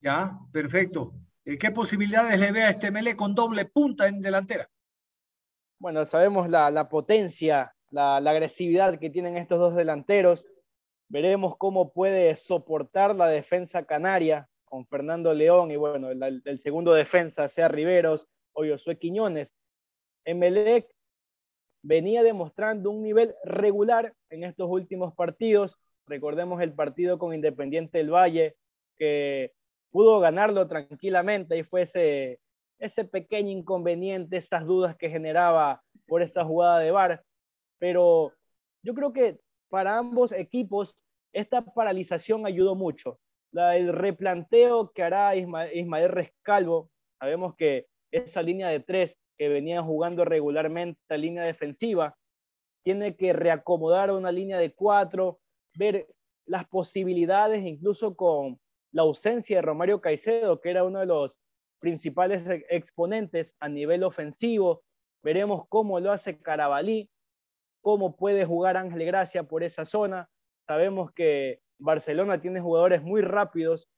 Ya, 0.00 0.38
perfecto. 0.52 1.12
¿Qué 1.44 1.70
posibilidades 1.70 2.40
le 2.40 2.50
ve 2.50 2.64
a 2.64 2.70
este 2.70 2.90
Mele 2.90 3.16
con 3.16 3.34
doble 3.34 3.66
punta 3.66 4.08
en 4.08 4.20
delantera? 4.20 4.68
Bueno, 5.78 6.04
sabemos 6.04 6.48
la, 6.48 6.70
la 6.70 6.88
potencia, 6.88 7.74
la, 7.90 8.20
la, 8.20 8.30
agresividad 8.30 8.98
que 8.98 9.10
tienen 9.10 9.36
estos 9.36 9.58
dos 9.58 9.76
delanteros. 9.76 10.46
Veremos 11.08 11.56
cómo 11.56 11.92
puede 11.92 12.34
soportar 12.34 13.14
la 13.14 13.28
defensa 13.28 13.84
canaria 13.84 14.48
con 14.64 14.86
Fernando 14.86 15.32
León 15.32 15.70
y 15.70 15.76
bueno, 15.76 16.10
el, 16.10 16.58
segundo 16.58 16.92
defensa 16.92 17.48
sea 17.48 17.68
Riveros 17.68 18.26
o 18.52 18.64
Josué 18.66 18.98
Quiñones. 18.98 19.54
Emelec 20.24 20.88
venía 21.82 22.24
demostrando 22.24 22.90
un 22.90 23.02
nivel 23.02 23.34
regular 23.44 24.12
en 24.30 24.42
estos 24.42 24.68
últimos 24.68 25.14
partidos. 25.14 25.78
Recordemos 26.08 26.60
el 26.60 26.72
partido 26.72 27.18
con 27.18 27.32
Independiente 27.32 27.98
del 27.98 28.12
Valle, 28.12 28.56
que 28.96 29.52
pudo 29.90 30.18
ganarlo 30.18 30.66
tranquilamente 30.66 31.56
y 31.56 31.62
fue 31.62 31.82
ese, 31.82 32.40
ese 32.80 33.04
pequeño 33.04 33.50
inconveniente, 33.50 34.36
esas 34.36 34.66
dudas 34.66 34.96
que 34.96 35.08
generaba 35.08 35.82
por 36.08 36.22
esa 36.22 36.44
jugada 36.44 36.80
de 36.80 36.90
VAR. 36.90 37.22
Pero 37.78 38.32
yo 38.82 38.94
creo 38.94 39.12
que 39.12 39.38
para 39.68 39.98
ambos 39.98 40.32
equipos 40.32 40.96
esta 41.32 41.62
paralización 41.62 42.46
ayudó 42.46 42.74
mucho. 42.74 43.18
El 43.52 43.92
replanteo 43.92 44.90
que 44.92 45.02
hará 45.02 45.34
Ismael, 45.36 45.76
Ismael 45.76 46.10
Rescalvo, 46.10 46.90
sabemos 47.18 47.54
que 47.56 47.86
esa 48.10 48.42
línea 48.42 48.68
de 48.68 48.80
tres 48.80 49.18
que 49.36 49.48
venía 49.48 49.82
jugando 49.82 50.24
regularmente 50.24 51.00
la 51.08 51.16
línea 51.16 51.42
defensiva, 51.44 52.16
tiene 52.84 53.16
que 53.16 53.32
reacomodar 53.32 54.10
una 54.10 54.32
línea 54.32 54.58
de 54.58 54.72
cuatro, 54.72 55.40
ver 55.74 56.06
las 56.46 56.66
posibilidades, 56.68 57.64
incluso 57.64 58.16
con 58.16 58.58
la 58.92 59.02
ausencia 59.02 59.56
de 59.56 59.62
Romario 59.62 60.00
Caicedo, 60.00 60.60
que 60.60 60.70
era 60.70 60.84
uno 60.84 61.00
de 61.00 61.06
los 61.06 61.36
principales 61.80 62.44
exponentes 62.70 63.54
a 63.60 63.68
nivel 63.68 64.04
ofensivo. 64.04 64.84
Veremos 65.22 65.64
cómo 65.68 65.98
lo 66.00 66.12
hace 66.12 66.38
Carabalí, 66.38 67.10
cómo 67.86 68.16
puede 68.16 68.44
jugar 68.44 68.76
Ángel 68.76 69.04
Gracia 69.04 69.44
por 69.44 69.62
esa 69.62 69.84
zona. 69.84 70.28
Sabemos 70.66 71.12
que 71.12 71.60
Barcelona 71.78 72.40
tiene 72.40 72.60
jugadores 72.60 73.00
muy 73.00 73.20
rápidos, 73.20 73.88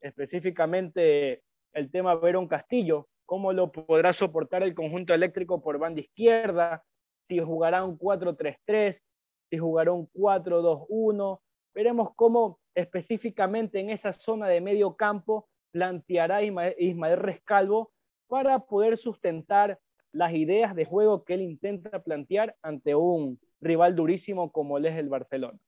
específicamente 0.00 1.44
el 1.72 1.92
tema 1.92 2.16
Verón 2.16 2.48
Castillo, 2.48 3.06
cómo 3.24 3.52
lo 3.52 3.70
podrá 3.70 4.12
soportar 4.12 4.64
el 4.64 4.74
conjunto 4.74 5.14
eléctrico 5.14 5.62
por 5.62 5.78
banda 5.78 6.00
izquierda, 6.00 6.82
si 7.28 7.38
jugará 7.38 7.84
un 7.84 7.96
4-3-3, 7.96 9.00
si 9.48 9.58
jugará 9.58 9.92
un 9.92 10.10
4-2-1. 10.10 11.40
Veremos 11.72 12.16
cómo 12.16 12.58
específicamente 12.74 13.78
en 13.78 13.90
esa 13.90 14.12
zona 14.12 14.48
de 14.48 14.60
medio 14.60 14.96
campo 14.96 15.46
planteará 15.70 16.42
Ismael 16.42 17.18
Rescalvo 17.18 17.92
para 18.26 18.58
poder 18.58 18.96
sustentar 18.96 19.78
las 20.16 20.34
ideas 20.34 20.74
de 20.74 20.86
juego 20.86 21.24
que 21.24 21.34
él 21.34 21.42
intenta 21.42 22.02
plantear 22.02 22.56
ante 22.62 22.94
un 22.94 23.38
rival 23.60 23.94
durísimo 23.94 24.50
como 24.50 24.78
él 24.78 24.86
es 24.86 24.96
el 24.96 25.08
Barcelona. 25.08 25.58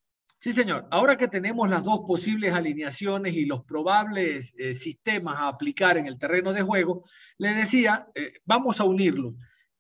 Sí, 0.41 0.53
señor. 0.53 0.87
Ahora 0.91 1.17
que 1.17 1.29
tenemos 1.29 1.69
las 1.69 1.85
dos 1.85 2.01
posibles 2.07 2.55
alineaciones 2.55 3.35
y 3.35 3.45
los 3.45 3.65
probables 3.65 4.55
eh, 4.57 4.73
sistemas 4.73 5.37
a 5.39 5.49
aplicar 5.49 5.99
en 5.99 6.07
el 6.07 6.19
terreno 6.19 6.53
de 6.53 6.63
juego, 6.63 7.03
le 7.39 7.53
decía, 7.53 8.07
eh, 8.15 8.35
vamos 8.45 8.81
a 8.81 8.85
unirlos. 8.85 9.35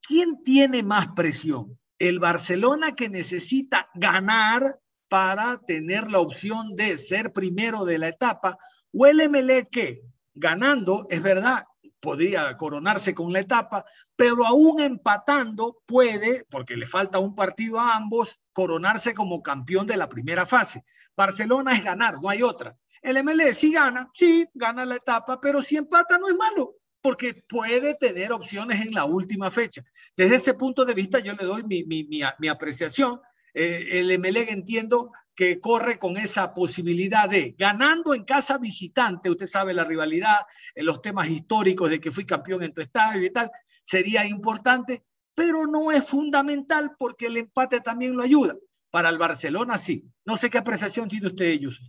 ¿Quién 0.07 0.43
tiene 0.43 0.83
más 0.83 1.09
presión? 1.15 1.79
¿El 1.99 2.19
Barcelona 2.19 2.95
que 2.95 3.09
necesita 3.09 3.89
ganar 3.95 4.79
para 5.09 5.59
tener 5.67 6.11
la 6.11 6.19
opción 6.19 6.77
de 6.77 6.99
ser 6.99 7.33
primero 7.33 7.85
de 7.85 7.99
la 7.99 8.09
etapa 8.09 8.59
o 8.93 9.07
el 9.07 9.29
MLE 9.31 9.69
que 9.71 10.03
ganando, 10.35 11.07
es 11.09 11.23
verdad, 11.23 11.65
podría 12.01 12.57
coronarse 12.57 13.15
con 13.15 13.33
la 13.33 13.41
etapa, 13.41 13.85
pero 14.17 14.47
aún 14.47 14.81
empatando 14.81 15.83
puede, 15.87 16.45
porque 16.51 16.77
le 16.77 16.87
falta 16.87 17.19
un 17.19 17.35
partido 17.35 17.79
a 17.79 17.97
ambos, 17.97 18.39
coronarse 18.53 19.15
como 19.15 19.43
campeón 19.43 19.87
de 19.87 19.97
la 19.97 20.09
primera 20.09 20.47
fase. 20.47 20.85
Barcelona 21.17 21.77
es 21.77 21.85
ganar, 21.85 22.21
no 22.21 22.29
hay 22.29 22.43
otra. 22.43 22.77
El 23.03 23.23
MLS 23.23 23.59
si 23.59 23.73
gana, 23.73 24.11
sí, 24.13 24.47
gana 24.55 24.85
la 24.85 24.97
etapa, 24.97 25.41
pero 25.41 25.63
si 25.63 25.77
empata 25.77 26.19
no 26.19 26.29
es 26.29 26.37
malo, 26.37 26.77
porque 27.01 27.45
puede 27.49 27.95
tener 27.95 28.33
opciones 28.33 28.81
en 28.81 28.93
la 28.93 29.05
última 29.05 29.51
fecha. 29.51 29.83
Desde 30.17 30.37
ese 30.37 30.55
punto 30.55 30.85
de 30.85 30.95
vista 30.95 31.21
yo 31.21 31.33
le 31.35 31.45
doy 31.45 31.63
mi, 31.65 31.85
mi, 31.85 32.05
mi, 32.05 32.49
apreciación. 32.49 33.21
Eh, 33.55 33.87
el 33.93 34.19
MLE 34.19 34.51
entiendo 34.51 35.13
que 35.39 35.61
corre 35.61 36.01
con 36.01 36.17
esa 36.17 36.53
posibilidad 36.53 37.31
de 37.31 37.55
ganando 37.57 38.13
en 38.13 38.25
casa 38.25 38.59
visitante, 38.59 39.31
usted 39.31 39.47
sabe 39.47 39.73
la 39.73 39.85
rivalidad, 39.85 40.39
en 40.75 40.85
los 40.85 41.01
temas 41.01 41.29
históricos 41.29 41.89
de 41.89 42.01
que 42.01 42.11
fui 42.11 42.27
campeón 42.27 42.65
en 42.65 42.75
tu 42.75 42.81
estadio 42.81 43.25
y 43.25 43.31
tal, 43.31 43.49
sería 43.85 44.27
importante, 44.27 45.05
pero 45.37 45.69
no 45.69 45.93
es 45.93 46.05
fundamental 46.09 46.97
porque 46.99 47.27
el 47.27 47.37
empate 47.37 47.81
también 47.81 48.17
lo 48.17 48.25
ayuda. 48.25 48.57
Para 48.91 49.11
el 49.11 49.19
Barcelona 49.19 49.79
sí. 49.79 50.11
No 50.25 50.37
sé 50.37 50.51
qué 50.51 50.59
apreciación 50.59 51.09
tiene 51.09 51.29
usted, 51.29 51.45
ellos. 51.45 51.89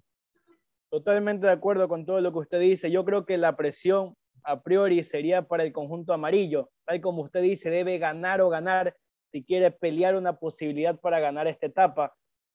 Totalmente 0.91 1.47
de 1.47 1.53
acuerdo 1.53 1.87
con 1.87 2.05
todo 2.05 2.21
lo 2.21 2.31
que 2.31 2.37
usted 2.37 2.59
dice. 2.59 2.91
Yo 2.91 3.03
creo 3.03 3.25
que 3.25 3.39
la 3.39 3.57
presión 3.57 4.13
a 4.43 4.61
priori 4.61 5.03
sería 5.03 5.47
para 5.47 5.63
el 5.63 5.73
conjunto 5.73 6.13
amarillo. 6.13 6.69
Tal 6.85 7.01
como 7.01 7.23
usted 7.23 7.41
dice, 7.41 7.71
debe 7.71 7.97
ganar 7.97 8.41
o 8.41 8.49
ganar 8.49 8.95
si 9.31 9.43
quiere 9.43 9.71
pelear 9.71 10.15
una 10.15 10.33
posibilidad 10.37 10.99
para 10.99 11.19
ganar 11.19 11.47
esta 11.47 11.65
etapa. 11.65 12.13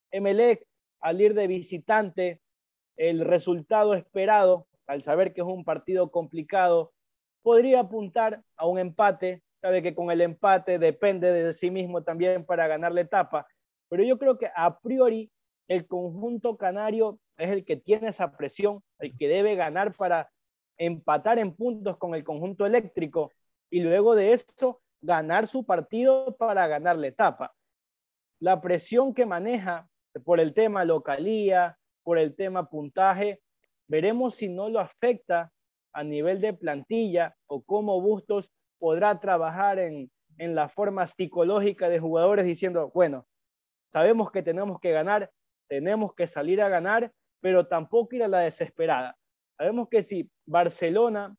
Emelec 0.09 0.65
al 1.01 1.21
ir 1.21 1.33
de 1.33 1.47
visitante, 1.47 2.41
el 2.97 3.21
resultado 3.21 3.93
esperado, 3.93 4.67
al 4.87 5.03
saber 5.03 5.33
que 5.33 5.41
es 5.41 5.47
un 5.47 5.63
partido 5.63 6.11
complicado, 6.11 6.93
podría 7.41 7.81
apuntar 7.81 8.41
a 8.55 8.65
un 8.67 8.79
empate. 8.79 9.43
Sabe 9.61 9.81
que 9.81 9.95
con 9.95 10.11
el 10.11 10.21
empate 10.21 10.79
depende 10.79 11.31
de 11.31 11.53
sí 11.53 11.71
mismo 11.71 12.03
también 12.03 12.45
para 12.45 12.67
ganar 12.67 12.91
la 12.91 13.01
etapa. 13.01 13.47
Pero 13.89 14.03
yo 14.03 14.17
creo 14.17 14.37
que 14.37 14.49
a 14.55 14.79
priori 14.79 15.31
el 15.67 15.87
conjunto 15.87 16.57
canario 16.57 17.19
es 17.37 17.49
el 17.49 17.65
que 17.65 17.75
tiene 17.75 18.09
esa 18.09 18.35
presión, 18.35 18.83
el 18.99 19.17
que 19.17 19.27
debe 19.27 19.55
ganar 19.55 19.95
para 19.95 20.29
empatar 20.77 21.39
en 21.39 21.55
puntos 21.55 21.97
con 21.97 22.15
el 22.15 22.23
conjunto 22.23 22.65
eléctrico 22.65 23.31
y 23.69 23.81
luego 23.81 24.15
de 24.15 24.33
eso 24.33 24.81
ganar 25.01 25.47
su 25.47 25.65
partido 25.65 26.35
para 26.37 26.67
ganar 26.67 26.97
la 26.97 27.07
etapa. 27.07 27.53
La 28.39 28.61
presión 28.61 29.13
que 29.13 29.25
maneja 29.25 29.87
por 30.23 30.39
el 30.39 30.53
tema 30.53 30.85
localía, 30.85 31.77
por 32.03 32.17
el 32.17 32.35
tema 32.35 32.69
puntaje. 32.69 33.41
Veremos 33.87 34.35
si 34.35 34.47
no 34.47 34.69
lo 34.69 34.79
afecta 34.79 35.51
a 35.93 36.03
nivel 36.03 36.41
de 36.41 36.53
plantilla 36.53 37.35
o 37.47 37.63
cómo 37.63 38.01
Bustos 38.01 38.51
podrá 38.79 39.19
trabajar 39.19 39.79
en, 39.79 40.11
en 40.37 40.55
la 40.55 40.69
forma 40.69 41.07
psicológica 41.07 41.89
de 41.89 41.99
jugadores 41.99 42.45
diciendo, 42.45 42.91
bueno, 42.93 43.25
sabemos 43.91 44.31
que 44.31 44.43
tenemos 44.43 44.79
que 44.79 44.91
ganar, 44.91 45.31
tenemos 45.67 46.13
que 46.13 46.27
salir 46.27 46.61
a 46.61 46.69
ganar, 46.69 47.11
pero 47.41 47.67
tampoco 47.67 48.15
ir 48.15 48.23
a 48.23 48.27
la 48.27 48.39
desesperada. 48.39 49.17
Sabemos 49.57 49.87
que 49.89 50.03
si 50.03 50.29
Barcelona 50.45 51.35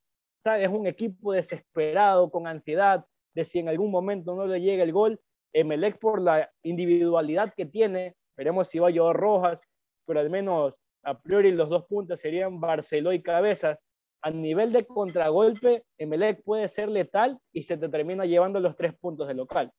es 0.55 0.69
un 0.69 0.87
equipo 0.87 1.33
desesperado, 1.33 2.31
con 2.31 2.47
ansiedad, 2.47 3.05
de 3.35 3.45
si 3.45 3.59
en 3.59 3.69
algún 3.69 3.91
momento 3.91 4.35
no 4.35 4.47
le 4.47 4.61
llega 4.61 4.85
el 4.85 4.93
gol, 4.93 5.21
Emelec 5.53 5.99
por 5.99 6.23
la 6.23 6.51
individualidad 6.63 7.53
que 7.55 7.67
tiene, 7.67 8.15
Veremos 8.37 8.69
si 8.69 8.79
va 8.79 8.91
llevar 8.91 9.17
Rojas, 9.17 9.59
pero 10.07 10.21
al 10.21 10.31
menos 10.31 10.75
a 11.03 11.19
priori 11.19 11.53
los 11.53 11.69
dos 11.69 11.87
puntos 11.87 12.21
serían 12.21 12.61
Barceló 12.61 13.13
y 13.13 13.23
Cabezas. 13.23 13.79
A 14.23 14.31
nivel 14.31 14.73
de 14.73 14.87
contragolpe, 14.87 15.85
Emelec 15.99 16.43
puede 16.43 16.69
ser 16.69 16.89
letal 16.89 17.39
y 17.53 17.63
se 17.63 17.77
te 17.77 17.89
termina 17.89 18.25
llevando 18.25 18.59
los 18.61 18.77
tres 18.77 18.95
puntos 18.95 19.29
de 19.29 19.35
local. 19.35 19.73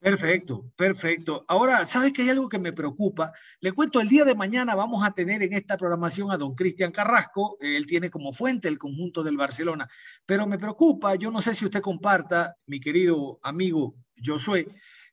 Perfecto, 0.00 0.72
perfecto. 0.76 1.44
Ahora, 1.46 1.84
¿sabes 1.84 2.14
que 2.14 2.22
hay 2.22 2.30
algo 2.30 2.48
que 2.48 2.58
me 2.58 2.72
preocupa? 2.72 3.34
Le 3.60 3.72
cuento, 3.72 4.00
el 4.00 4.08
día 4.08 4.24
de 4.24 4.34
mañana 4.34 4.74
vamos 4.74 5.04
a 5.04 5.12
tener 5.12 5.42
en 5.42 5.52
esta 5.52 5.76
programación 5.76 6.32
a 6.32 6.38
don 6.38 6.54
Cristian 6.54 6.90
Carrasco, 6.90 7.58
él 7.60 7.86
tiene 7.86 8.08
como 8.08 8.32
fuente 8.32 8.68
el 8.68 8.78
conjunto 8.78 9.22
del 9.22 9.36
Barcelona, 9.36 9.86
pero 10.24 10.46
me 10.46 10.58
preocupa, 10.58 11.16
yo 11.16 11.30
no 11.30 11.42
sé 11.42 11.54
si 11.54 11.66
usted 11.66 11.82
comparta, 11.82 12.56
mi 12.64 12.80
querido 12.80 13.40
amigo 13.42 13.94
Josué, 14.24 14.68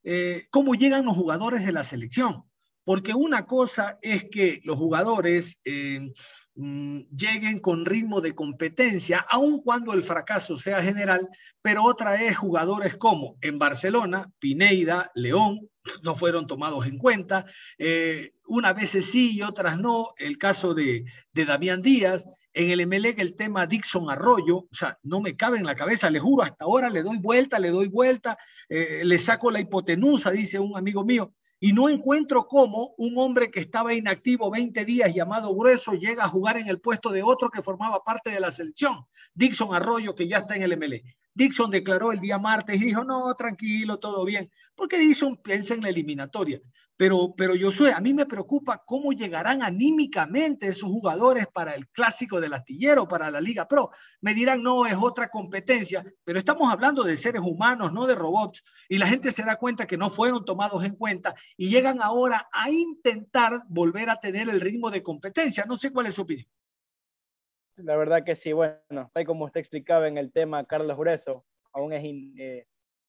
eh, 0.09 0.47
cómo 0.51 0.73
llegan 0.73 1.03
los 1.03 1.17
jugadores 1.17 1.65
de 1.65 1.73
la 1.73 1.83
selección. 1.83 2.45
Porque 2.85 3.13
una 3.13 3.45
cosa 3.45 3.99
es 4.01 4.29
que 4.29 4.61
los 4.63 4.77
jugadores 4.77 5.59
eh, 5.65 6.13
mm, 6.55 6.99
lleguen 7.13 7.59
con 7.59 7.85
ritmo 7.85 8.21
de 8.21 8.33
competencia, 8.33 9.19
aun 9.29 9.61
cuando 9.61 9.91
el 9.91 10.01
fracaso 10.03 10.55
sea 10.55 10.81
general, 10.81 11.27
pero 11.61 11.83
otra 11.83 12.23
es 12.23 12.37
jugadores 12.37 12.95
como 12.95 13.35
en 13.41 13.59
Barcelona, 13.59 14.31
Pineida, 14.39 15.11
León, 15.13 15.69
no 16.03 16.15
fueron 16.15 16.47
tomados 16.47 16.87
en 16.87 16.97
cuenta, 16.97 17.45
eh, 17.77 18.31
unas 18.45 18.75
veces 18.75 19.11
sí 19.11 19.35
y 19.35 19.41
otras 19.41 19.77
no, 19.77 20.13
el 20.17 20.37
caso 20.37 20.73
de, 20.73 21.03
de 21.33 21.43
Damián 21.43 21.81
Díaz, 21.81 22.25
en 22.57 22.71
el 22.71 22.87
MLEG 22.87 23.19
el 23.19 23.35
tema 23.35 23.67
Dixon 23.67 24.09
Arroyo, 24.09 24.57
o 24.57 24.67
sea, 24.71 24.97
no 25.03 25.21
me 25.21 25.35
cabe 25.35 25.59
en 25.59 25.65
la 25.65 25.75
cabeza, 25.75 26.09
le 26.09 26.19
juro, 26.19 26.41
hasta 26.41 26.65
ahora 26.65 26.89
le 26.89 27.03
doy 27.03 27.19
vuelta, 27.19 27.59
le 27.59 27.69
doy 27.69 27.87
vuelta, 27.87 28.35
eh, 28.67 29.01
le 29.03 29.19
saco 29.19 29.51
la 29.51 29.59
hipotenusa, 29.59 30.31
dice 30.31 30.59
un 30.59 30.75
amigo 30.75 31.05
mío, 31.05 31.33
y 31.59 31.73
no 31.73 31.87
encuentro 31.87 32.47
cómo 32.47 32.95
un 32.97 33.13
hombre 33.17 33.51
que 33.51 33.59
estaba 33.59 33.93
inactivo 33.93 34.49
20 34.49 34.85
días 34.85 35.13
llamado 35.13 35.53
Grueso 35.55 35.93
llega 35.93 36.23
a 36.23 36.29
jugar 36.29 36.57
en 36.57 36.67
el 36.67 36.81
puesto 36.81 37.11
de 37.11 37.21
otro 37.21 37.49
que 37.49 37.61
formaba 37.61 38.03
parte 38.03 38.31
de 38.31 38.39
la 38.39 38.49
selección, 38.49 39.05
Dixon 39.35 39.75
Arroyo, 39.75 40.15
que 40.15 40.27
ya 40.27 40.39
está 40.39 40.55
en 40.55 40.63
el 40.63 40.77
MLE. 40.77 41.03
Dixon 41.37 41.69
declaró 41.69 42.11
el 42.11 42.19
día 42.19 42.39
martes 42.39 42.81
y 42.81 42.85
dijo, 42.85 43.03
no, 43.03 43.31
tranquilo, 43.35 43.99
todo 43.99 44.25
bien, 44.25 44.49
porque 44.75 44.97
Dixon 44.97 45.37
piensa 45.37 45.75
en 45.75 45.81
la 45.83 45.89
eliminatoria. 45.89 46.59
Pero, 46.95 47.35
pero 47.37 47.53
Josué, 47.61 47.93
a 47.93 48.01
mí 48.01 48.11
me 48.11 48.25
preocupa 48.25 48.81
cómo 48.83 49.11
llegarán 49.11 49.61
anímicamente 49.61 50.67
esos 50.67 50.89
jugadores 50.89 51.45
para 51.53 51.75
el 51.75 51.87
clásico 51.89 52.41
del 52.41 52.55
astillero, 52.55 53.07
para 53.07 53.29
la 53.29 53.39
Liga 53.39 53.67
Pro. 53.67 53.91
Me 54.19 54.33
dirán, 54.33 54.63
no, 54.63 54.87
es 54.87 54.95
otra 54.99 55.29
competencia, 55.29 56.03
pero 56.23 56.39
estamos 56.39 56.73
hablando 56.73 57.03
de 57.03 57.15
seres 57.15 57.43
humanos, 57.45 57.93
no 57.93 58.07
de 58.07 58.15
robots, 58.15 58.63
y 58.89 58.97
la 58.97 59.05
gente 59.05 59.31
se 59.31 59.43
da 59.43 59.57
cuenta 59.57 59.85
que 59.85 59.95
no 59.95 60.09
fueron 60.09 60.43
tomados 60.43 60.83
en 60.83 60.95
cuenta 60.95 61.35
y 61.55 61.69
llegan 61.69 62.01
ahora 62.01 62.49
a 62.51 62.71
intentar 62.71 63.61
volver 63.69 64.09
a 64.09 64.19
tener 64.19 64.49
el 64.49 64.59
ritmo 64.59 64.89
de 64.89 65.03
competencia. 65.03 65.65
No 65.67 65.77
sé 65.77 65.91
cuál 65.91 66.07
es 66.07 66.15
su 66.15 66.23
opinión. 66.23 66.47
La 67.77 67.95
verdad 67.95 68.23
que 68.23 68.35
sí, 68.35 68.53
bueno, 68.53 69.11
tal 69.13 69.25
como 69.25 69.45
usted 69.45 69.59
explicaba 69.59 70.07
en 70.07 70.17
el 70.17 70.31
tema 70.31 70.65
Carlos 70.65 70.97
Grueso, 70.97 71.45
aún 71.71 71.93
es 71.93 72.03
eh, 72.03 72.65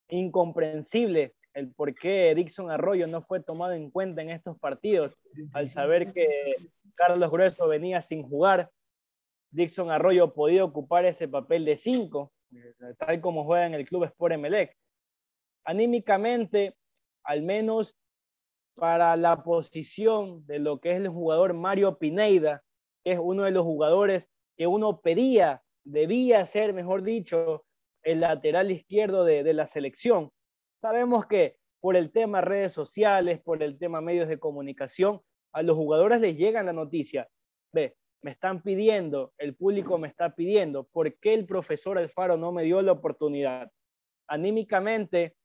incomprensible 0.08 1.34
el 1.54 1.72
por 1.72 1.94
qué 1.94 2.34
Dixon 2.34 2.70
Arroyo 2.70 3.06
no 3.06 3.22
fue 3.22 3.42
tomado 3.42 3.72
en 3.72 3.90
cuenta 3.90 4.22
en 4.22 4.30
estos 4.30 4.58
partidos, 4.58 5.16
al 5.54 5.70
saber 5.70 6.12
que 6.12 6.54
Carlos 6.94 7.30
Grueso 7.30 7.66
venía 7.66 8.02
sin 8.02 8.22
jugar, 8.22 8.70
Dixon 9.50 9.90
Arroyo 9.90 10.34
podía 10.34 10.64
ocupar 10.64 11.06
ese 11.06 11.26
papel 11.26 11.64
de 11.64 11.78
cinco, 11.78 12.32
tal 12.98 13.20
como 13.20 13.44
juega 13.44 13.66
en 13.66 13.74
el 13.74 13.88
club 13.88 14.04
Sport 14.04 14.34
Emelec. 14.34 14.76
Anímicamente, 15.64 16.76
al 17.24 17.42
menos 17.42 17.96
para 18.74 19.16
la 19.16 19.42
posición 19.42 20.46
de 20.46 20.58
lo 20.58 20.78
que 20.78 20.92
es 20.92 20.98
el 20.98 21.08
jugador 21.08 21.54
Mario 21.54 21.98
Pineida, 21.98 22.62
que 23.02 23.12
es 23.12 23.18
uno 23.20 23.44
de 23.44 23.50
los 23.50 23.64
jugadores 23.64 24.28
que 24.58 24.66
uno 24.66 25.00
pedía, 25.00 25.62
debía 25.84 26.44
ser, 26.44 26.74
mejor 26.74 27.02
dicho, 27.02 27.64
el 28.02 28.20
lateral 28.20 28.70
izquierdo 28.70 29.24
de, 29.24 29.42
de 29.42 29.54
la 29.54 29.66
selección. 29.66 30.30
Sabemos 30.82 31.26
que 31.26 31.56
por 31.80 31.96
el 31.96 32.12
tema 32.12 32.42
redes 32.42 32.72
sociales, 32.72 33.40
por 33.40 33.62
el 33.62 33.78
tema 33.78 34.00
medios 34.00 34.28
de 34.28 34.38
comunicación, 34.38 35.22
a 35.52 35.62
los 35.62 35.76
jugadores 35.76 36.20
les 36.20 36.36
llega 36.36 36.62
la 36.62 36.72
noticia. 36.72 37.28
Ve, 37.72 37.96
me 38.22 38.32
están 38.32 38.62
pidiendo, 38.62 39.32
el 39.38 39.54
público 39.54 39.96
me 39.96 40.08
está 40.08 40.34
pidiendo, 40.34 40.84
¿por 40.84 41.16
qué 41.18 41.34
el 41.34 41.46
profesor 41.46 41.98
Alfaro 41.98 42.36
no 42.36 42.52
me 42.52 42.64
dio 42.64 42.82
la 42.82 42.92
oportunidad? 42.92 43.70
Anímicamente, 44.26 45.36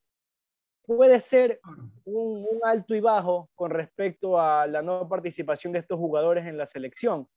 puede 0.86 1.20
ser 1.20 1.60
un, 2.04 2.46
alto 2.64 2.96
y 2.96 3.00
bajo 3.00 3.50
con 3.56 3.72
respecto 3.72 4.40
a 4.40 4.68
la 4.68 4.82
no 4.82 5.08
participación 5.08 5.74
de 5.74 5.80
estos 5.80 6.00
jugadores 6.00 6.46
en 6.46 6.58
la 6.58 6.66
selección. 6.66 7.28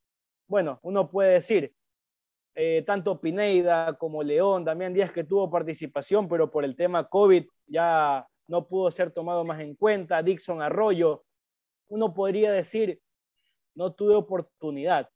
Bueno, 0.49 0.79
uno 0.83 1.11
puede 1.11 1.35
decir, 1.35 1.75
eh, 2.55 2.83
tanto 2.87 3.21
Pineida 3.21 3.95
como 3.99 4.23
León, 4.23 4.65
Damián 4.65 4.95
Díaz 4.95 5.13
que 5.13 5.25
tuvo 5.25 5.51
participación, 5.51 6.29
pero 6.29 6.51
por 6.51 6.65
el 6.65 6.77
tema 6.77 7.09
COVID 7.09 7.45
ya 7.67 8.27
no 8.49 8.67
pudo 8.67 8.91
ser 8.91 9.11
tomado 9.13 9.45
más 9.45 9.61
en 9.61 9.75
cuenta, 9.75 10.23
Dixon 10.23 10.63
Arroyo, 10.63 11.25
uno 11.89 12.15
podría 12.15 12.53
decir, 12.53 13.01
no 13.75 13.93
tuve 13.93 14.15
oportunidad. 14.15 15.11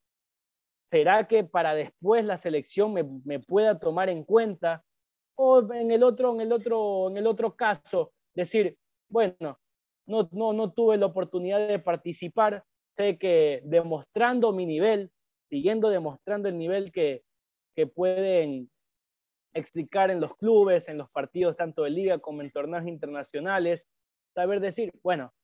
¿Será 0.90 1.28
que 1.28 1.44
para 1.44 1.74
después 1.74 2.24
la 2.24 2.36
selección 2.36 2.92
me, 2.92 3.04
me 3.24 3.38
pueda 3.38 3.78
tomar 3.78 4.08
en 4.08 4.24
cuenta? 4.24 4.84
O 5.36 5.72
en 5.72 5.92
el 5.92 6.02
otro, 6.02 6.34
en 6.34 6.40
el 6.40 6.52
otro, 6.52 7.08
en 7.08 7.16
el 7.16 7.26
otro 7.26 7.54
caso, 7.54 8.12
decir, 8.34 8.76
bueno, 9.08 9.58
no, 10.06 10.28
no, 10.32 10.52
no 10.52 10.72
tuve 10.72 10.96
la 10.98 11.06
oportunidad 11.06 11.68
de 11.68 11.78
participar, 11.78 12.64
sé 12.96 13.16
que 13.16 13.62
demostrando 13.64 14.52
mi 14.52 14.66
nivel, 14.66 15.10
siguiendo 15.50 15.90
demostrando 15.90 16.48
el 16.48 16.56
nivel 16.56 16.92
que, 16.92 17.22
que 17.74 17.86
pueden 17.86 18.70
explicar 19.52 20.10
en 20.10 20.20
los 20.20 20.34
clubes, 20.36 20.88
en 20.88 20.96
los 20.96 21.10
partidos 21.10 21.56
tanto 21.56 21.82
de 21.82 21.90
liga 21.90 22.18
como 22.18 22.40
en 22.40 22.50
torneos 22.50 22.86
internacionales, 22.86 23.86
saber 24.32 24.60
decir, 24.60 24.92
bueno, 25.02 25.34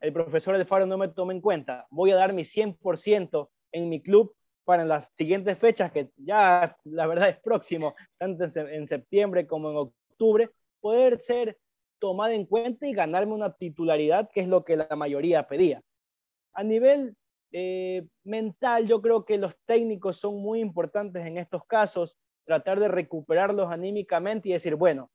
el 0.00 0.12
profesor 0.12 0.56
del 0.56 0.66
Faro 0.66 0.86
no 0.86 0.98
me 0.98 1.08
toma 1.08 1.32
en 1.32 1.40
cuenta, 1.40 1.86
voy 1.90 2.10
a 2.10 2.16
dar 2.16 2.32
mi 2.32 2.42
100% 2.42 3.48
en 3.72 3.88
mi 3.88 4.02
club 4.02 4.34
para 4.64 4.84
las 4.84 5.10
siguientes 5.16 5.58
fechas, 5.58 5.92
que 5.92 6.10
ya 6.16 6.76
la 6.84 7.06
verdad 7.06 7.28
es 7.28 7.38
próximo, 7.40 7.94
tanto 8.18 8.44
en 8.56 8.88
septiembre 8.88 9.46
como 9.46 9.70
en 9.70 9.76
octubre, 9.76 10.50
poder 10.80 11.20
ser 11.20 11.58
tomada 11.98 12.34
en 12.34 12.46
cuenta 12.46 12.86
y 12.86 12.92
ganarme 12.92 13.34
una 13.34 13.52
titularidad, 13.52 14.28
que 14.32 14.40
es 14.40 14.48
lo 14.48 14.64
que 14.64 14.76
la 14.76 14.96
mayoría 14.96 15.46
pedía. 15.46 15.82
A 16.52 16.62
nivel 16.62 17.16
eh, 17.52 18.06
mental, 18.24 18.86
yo 18.86 19.00
creo 19.00 19.24
que 19.24 19.38
los 19.38 19.54
técnicos 19.66 20.18
son 20.18 20.36
muy 20.42 20.60
importantes 20.60 21.24
en 21.26 21.38
estos 21.38 21.64
casos, 21.66 22.18
tratar 22.44 22.80
de 22.80 22.88
recuperarlos 22.88 23.70
anímicamente 23.70 24.48
y 24.48 24.52
decir, 24.52 24.74
bueno, 24.74 25.10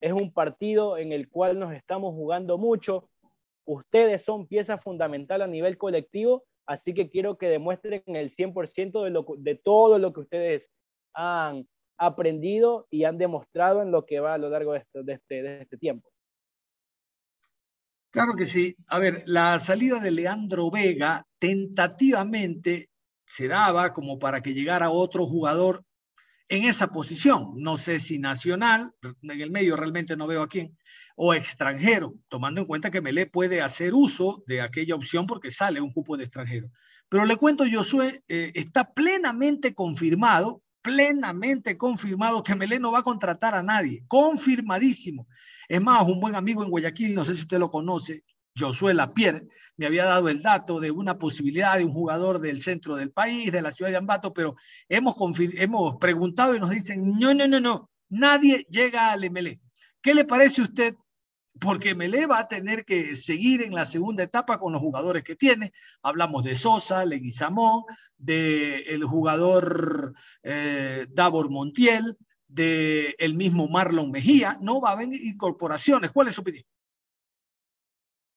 es 0.00 0.12
un 0.12 0.32
partido 0.32 0.98
en 0.98 1.12
el 1.12 1.28
cual 1.28 1.58
nos 1.58 1.72
estamos 1.72 2.14
jugando 2.14 2.58
mucho, 2.58 3.08
ustedes 3.64 4.22
son 4.22 4.46
pieza 4.46 4.78
fundamental 4.78 5.42
a 5.42 5.46
nivel 5.46 5.78
colectivo, 5.78 6.44
así 6.66 6.94
que 6.94 7.08
quiero 7.08 7.38
que 7.38 7.48
demuestren 7.48 8.02
el 8.06 8.30
100% 8.30 9.04
de, 9.04 9.10
lo, 9.10 9.26
de 9.38 9.54
todo 9.54 9.98
lo 9.98 10.12
que 10.12 10.20
ustedes 10.20 10.70
han 11.14 11.66
aprendido 11.96 12.86
y 12.90 13.04
han 13.04 13.18
demostrado 13.18 13.82
en 13.82 13.92
lo 13.92 14.04
que 14.04 14.20
va 14.20 14.34
a 14.34 14.38
lo 14.38 14.48
largo 14.48 14.72
de 14.72 14.78
este, 14.80 15.02
de 15.02 15.12
este, 15.14 15.42
de 15.42 15.62
este 15.62 15.78
tiempo. 15.78 16.08
Claro 18.14 18.36
que 18.36 18.46
sí. 18.46 18.76
A 18.86 19.00
ver, 19.00 19.24
la 19.26 19.58
salida 19.58 19.98
de 19.98 20.12
Leandro 20.12 20.70
Vega 20.70 21.26
tentativamente 21.40 22.88
se 23.26 23.48
daba 23.48 23.92
como 23.92 24.20
para 24.20 24.40
que 24.40 24.54
llegara 24.54 24.88
otro 24.88 25.26
jugador 25.26 25.84
en 26.48 26.62
esa 26.62 26.92
posición. 26.92 27.54
No 27.56 27.76
sé 27.76 27.98
si 27.98 28.20
nacional, 28.20 28.92
en 29.02 29.40
el 29.40 29.50
medio 29.50 29.74
realmente 29.74 30.16
no 30.16 30.28
veo 30.28 30.42
a 30.42 30.48
quién, 30.48 30.78
o 31.16 31.34
extranjero, 31.34 32.14
tomando 32.28 32.60
en 32.60 32.68
cuenta 32.68 32.92
que 32.92 33.00
Melé 33.00 33.26
puede 33.26 33.60
hacer 33.60 33.94
uso 33.94 34.44
de 34.46 34.60
aquella 34.60 34.94
opción 34.94 35.26
porque 35.26 35.50
sale 35.50 35.80
un 35.80 35.92
cupo 35.92 36.16
de 36.16 36.22
extranjero. 36.22 36.70
Pero 37.08 37.24
le 37.24 37.34
cuento, 37.34 37.64
Josué, 37.68 38.22
eh, 38.28 38.52
está 38.54 38.92
plenamente 38.92 39.74
confirmado, 39.74 40.62
plenamente 40.84 41.78
confirmado 41.78 42.42
que 42.42 42.54
Melé 42.54 42.78
no 42.78 42.92
va 42.92 42.98
a 42.98 43.02
contratar 43.02 43.54
a 43.54 43.62
nadie, 43.62 44.04
confirmadísimo. 44.06 45.26
Es 45.66 45.80
más, 45.80 46.06
un 46.06 46.20
buen 46.20 46.36
amigo 46.36 46.62
en 46.62 46.68
Guayaquil, 46.68 47.14
no 47.14 47.24
sé 47.24 47.34
si 47.34 47.40
usted 47.40 47.58
lo 47.58 47.70
conoce, 47.70 48.22
Josué 48.56 48.92
Lapierre, 48.92 49.48
me 49.78 49.86
había 49.86 50.04
dado 50.04 50.28
el 50.28 50.42
dato 50.42 50.80
de 50.80 50.90
una 50.90 51.16
posibilidad 51.16 51.78
de 51.78 51.86
un 51.86 51.94
jugador 51.94 52.38
del 52.38 52.60
centro 52.60 52.96
del 52.96 53.10
país, 53.10 53.50
de 53.50 53.62
la 53.62 53.72
ciudad 53.72 53.90
de 53.90 53.96
Ambato, 53.96 54.34
pero 54.34 54.56
hemos, 54.86 55.16
preguntado 55.98 56.54
y 56.54 56.60
nos 56.60 56.68
dicen, 56.68 57.18
no, 57.18 57.32
no, 57.32 57.48
no, 57.48 57.60
no, 57.60 57.90
nadie 58.10 58.66
llega 58.68 59.10
al 59.10 59.24
MLE. 59.30 59.60
¿Qué 60.02 60.12
le 60.12 60.26
parece 60.26 60.60
a 60.60 60.64
usted? 60.64 60.94
Porque 61.60 61.94
Melé 61.94 62.26
va 62.26 62.40
a 62.40 62.48
tener 62.48 62.84
que 62.84 63.14
seguir 63.14 63.62
en 63.62 63.74
la 63.74 63.84
segunda 63.84 64.24
etapa 64.24 64.58
con 64.58 64.72
los 64.72 64.80
jugadores 64.82 65.22
que 65.22 65.36
tiene. 65.36 65.72
Hablamos 66.02 66.42
de 66.44 66.56
Sosa, 66.56 67.04
Leguizamón, 67.04 67.84
del 68.16 68.82
el 68.86 69.04
jugador 69.04 70.14
eh, 70.42 71.06
Davor 71.10 71.50
Montiel, 71.50 72.16
del 72.48 73.14
el 73.18 73.34
mismo 73.34 73.68
Marlon 73.68 74.10
Mejía. 74.10 74.58
No 74.60 74.80
va 74.80 74.90
a 74.90 74.92
haber 74.92 75.08
incorporaciones. 75.12 76.10
¿Cuál 76.10 76.28
es 76.28 76.34
su 76.34 76.40
opinión? 76.40 76.64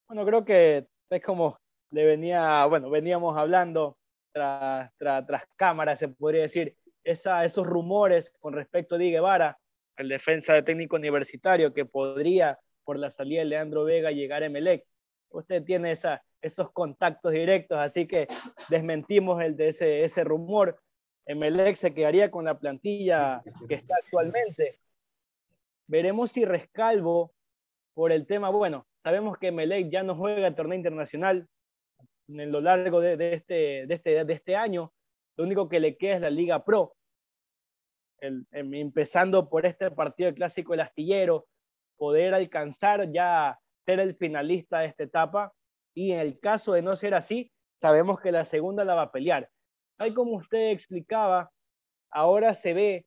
Bueno, 0.07 0.25
creo 0.25 0.45
que 0.45 0.87
es 1.09 1.23
como 1.23 1.59
le 1.91 2.05
venía, 2.05 2.65
bueno, 2.65 2.89
veníamos 2.89 3.37
hablando 3.37 3.97
tras, 4.31 4.91
tras, 4.97 5.45
cámara, 5.55 5.95
se 5.95 6.09
podría 6.09 6.43
decir, 6.43 6.75
esos 7.03 7.65
rumores 7.65 8.31
con 8.39 8.53
respecto 8.53 8.95
a 8.95 8.97
Di 8.97 9.11
Guevara, 9.11 9.57
el 9.95 10.09
defensa 10.09 10.53
de 10.53 10.63
técnico 10.63 10.95
universitario, 10.95 11.73
que 11.73 11.85
podría, 11.85 12.59
por 12.87 12.97
la 12.97 13.11
salida 13.11 13.41
de 13.41 13.45
Leandro 13.45 13.83
Vega, 13.83 14.11
llegar 14.11 14.43
a 14.43 14.45
Emelec. 14.45 14.85
Usted 15.29 15.61
tiene 15.63 15.91
esa, 15.91 16.23
esos 16.41 16.71
contactos 16.71 17.33
directos, 17.33 17.77
así 17.77 18.07
que 18.07 18.29
desmentimos 18.69 19.43
el 19.43 19.57
de 19.57 19.67
ese, 19.67 20.05
ese 20.05 20.23
rumor. 20.23 20.79
Emelec 21.25 21.75
se 21.75 21.93
quedaría 21.93 22.31
con 22.31 22.45
la 22.45 22.57
plantilla 22.57 23.43
que 23.67 23.75
está 23.75 23.95
actualmente. 24.01 24.79
Veremos 25.87 26.31
si 26.31 26.45
Rescalvo, 26.45 27.33
por 27.93 28.13
el 28.13 28.25
tema, 28.25 28.49
bueno, 28.51 28.87
Sabemos 29.07 29.37
que 29.37 29.53
Melec 29.53 29.89
ya 29.89 30.03
no 30.03 30.17
juega 30.17 30.47
el 30.47 30.55
torneo 30.55 30.77
internacional 30.77 31.47
en 32.27 32.51
lo 32.51 32.59
largo 32.59 32.99
de, 32.99 33.13
este, 33.35 33.85
de, 33.87 33.93
este, 33.93 34.25
de 34.25 34.33
este 34.33 34.57
año. 34.57 34.91
Lo 35.37 35.45
único 35.45 35.69
que 35.69 35.79
le 35.79 35.95
queda 35.95 36.15
es 36.15 36.21
la 36.21 36.29
Liga 36.29 36.65
Pro. 36.65 36.93
empezando 38.19 39.47
por 39.47 39.65
este 39.65 39.91
partido 39.91 40.33
clásico 40.33 40.73
del 40.73 40.81
astillero, 40.81 41.47
poder 41.97 42.33
alcanzar 42.33 43.11
ya 43.11 43.59
ser 43.85 43.99
el 43.99 44.15
finalista 44.15 44.79
de 44.79 44.87
esta 44.87 45.03
etapa. 45.03 45.53
Y 45.93 46.11
en 46.11 46.19
el 46.19 46.39
caso 46.39 46.73
de 46.73 46.81
no 46.81 46.95
ser 46.95 47.13
así, 47.13 47.51
sabemos 47.81 48.19
que 48.19 48.31
la 48.31 48.45
segunda 48.45 48.83
la 48.83 48.95
va 48.95 49.03
a 49.03 49.11
pelear. 49.11 49.49
Tal 49.97 50.13
como 50.13 50.33
usted 50.33 50.69
explicaba, 50.71 51.51
ahora 52.11 52.53
se 52.53 52.73
ve 52.73 53.05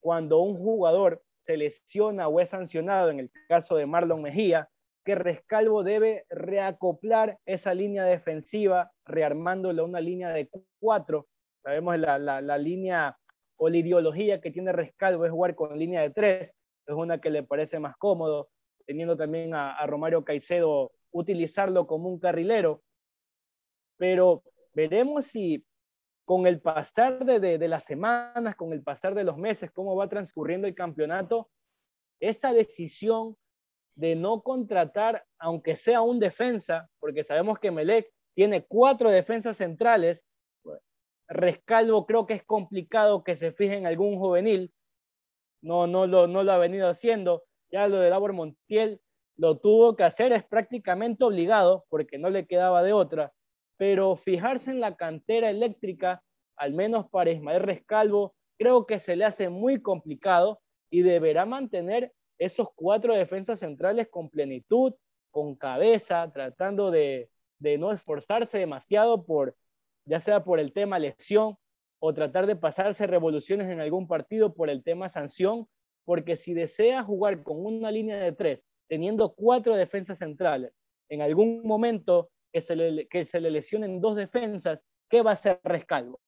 cuando 0.00 0.40
un 0.40 0.56
jugador 0.56 1.22
se 1.46 1.56
lesiona 1.56 2.28
o 2.28 2.40
es 2.40 2.50
sancionado, 2.50 3.10
en 3.10 3.20
el 3.20 3.30
caso 3.48 3.76
de 3.76 3.86
Marlon 3.86 4.22
Mejía, 4.22 4.68
que 5.04 5.14
Rescalvo 5.14 5.82
debe 5.82 6.24
reacoplar 6.30 7.38
esa 7.44 7.74
línea 7.74 8.04
defensiva, 8.04 8.90
rearmándola 9.04 9.82
una 9.82 10.00
línea 10.00 10.30
de 10.30 10.48
cuatro. 10.80 11.26
Sabemos 11.62 11.98
la, 11.98 12.18
la, 12.18 12.58
línea 12.58 13.16
o 13.56 13.68
la 13.68 13.76
ideología 13.76 14.40
que 14.40 14.50
tiene 14.50 14.72
Rescalvo 14.72 15.26
es 15.26 15.30
jugar 15.30 15.54
con 15.54 15.78
línea 15.78 16.00
de 16.00 16.10
tres, 16.10 16.54
es 16.86 16.94
una 16.94 17.20
que 17.20 17.30
le 17.30 17.42
parece 17.42 17.78
más 17.78 17.96
cómodo, 17.96 18.48
teniendo 18.86 19.16
también 19.16 19.54
a, 19.54 19.84
Romario 19.86 20.24
Caicedo 20.24 20.92
utilizarlo 21.10 21.86
como 21.86 22.08
un 22.08 22.18
carrilero. 22.18 22.82
Pero 23.96 24.42
veremos 24.74 25.26
si 25.26 25.64
con 26.24 26.46
el 26.46 26.60
pasar 26.60 27.24
de, 27.24 27.38
de, 27.38 27.58
de, 27.58 27.68
las 27.68 27.84
semanas, 27.84 28.56
con 28.56 28.72
el 28.72 28.82
pasar 28.82 29.14
de 29.14 29.24
los 29.24 29.36
meses, 29.36 29.70
cómo 29.70 29.94
va 29.94 30.08
transcurriendo 30.08 30.66
el 30.66 30.74
campeonato, 30.74 31.50
esa 32.20 32.52
decisión 32.52 33.36
de 33.94 34.16
no 34.16 34.42
contratar, 34.42 35.24
aunque 35.38 35.76
sea 35.76 36.00
un 36.02 36.18
defensa, 36.18 36.88
porque 36.98 37.24
sabemos 37.24 37.58
que 37.58 37.70
Melec 37.70 38.10
tiene 38.34 38.64
cuatro 38.64 39.10
defensas 39.10 39.56
centrales. 39.56 40.24
Rescalvo 41.28 42.06
creo 42.06 42.26
que 42.26 42.34
es 42.34 42.44
complicado 42.44 43.24
que 43.24 43.34
se 43.34 43.52
fije 43.52 43.76
en 43.76 43.86
algún 43.86 44.18
juvenil. 44.18 44.72
No, 45.64 45.86
no, 45.86 46.06
lo, 46.06 46.26
no 46.26 46.42
lo 46.42 46.52
ha 46.52 46.58
venido 46.58 46.88
haciendo. 46.88 47.44
Ya 47.72 47.88
lo 47.88 47.98
de 47.98 48.10
Labor 48.10 48.34
Montiel 48.34 49.00
lo 49.36 49.58
tuvo 49.58 49.96
que 49.96 50.04
hacer, 50.04 50.32
es 50.32 50.44
prácticamente 50.44 51.24
obligado, 51.24 51.86
porque 51.88 52.18
no 52.18 52.28
le 52.30 52.46
quedaba 52.46 52.82
de 52.82 52.92
otra. 52.92 53.32
Pero 53.78 54.14
fijarse 54.14 54.70
en 54.70 54.80
la 54.80 54.94
cantera 54.94 55.50
eléctrica, 55.50 56.22
al 56.56 56.74
menos 56.74 57.08
para 57.08 57.30
Ismael 57.30 57.62
Rescalvo, 57.62 58.34
creo 58.58 58.86
que 58.86 58.98
se 58.98 59.16
le 59.16 59.24
hace 59.24 59.48
muy 59.48 59.80
complicado 59.80 60.60
y 60.90 61.00
deberá 61.02 61.46
mantener 61.46 62.12
esos 62.38 62.68
cuatro 62.74 63.14
defensas 63.14 63.60
centrales 63.60 64.08
con 64.08 64.28
plenitud, 64.28 64.92
con 65.30 65.56
cabeza, 65.56 66.30
tratando 66.32 66.90
de, 66.90 67.30
de 67.58 67.78
no 67.78 67.90
esforzarse 67.90 68.58
demasiado 68.58 69.24
por, 69.24 69.56
ya 70.04 70.20
sea 70.20 70.44
por 70.44 70.60
el 70.60 70.72
tema 70.74 70.98
lesión 70.98 71.56
o 72.06 72.12
tratar 72.12 72.46
de 72.46 72.54
pasarse 72.54 73.06
revoluciones 73.06 73.70
en 73.70 73.80
algún 73.80 74.06
partido 74.06 74.52
por 74.52 74.68
el 74.68 74.82
tema 74.82 75.08
sanción, 75.08 75.66
porque 76.04 76.36
si 76.36 76.52
desea 76.52 77.02
jugar 77.02 77.42
con 77.42 77.64
una 77.64 77.90
línea 77.90 78.18
de 78.18 78.32
tres, 78.32 78.62
teniendo 78.88 79.32
cuatro 79.32 79.74
defensas 79.74 80.18
centrales, 80.18 80.74
en 81.08 81.22
algún 81.22 81.62
momento 81.62 82.28
que 82.52 82.60
se 82.60 82.76
le, 82.76 83.08
que 83.08 83.24
se 83.24 83.40
le 83.40 83.50
lesionen 83.50 84.02
dos 84.02 84.16
defensas, 84.16 84.84
¿qué 85.08 85.22
va 85.22 85.30
a 85.30 85.32
hacer 85.32 85.58
Rescalvo? 85.64 86.20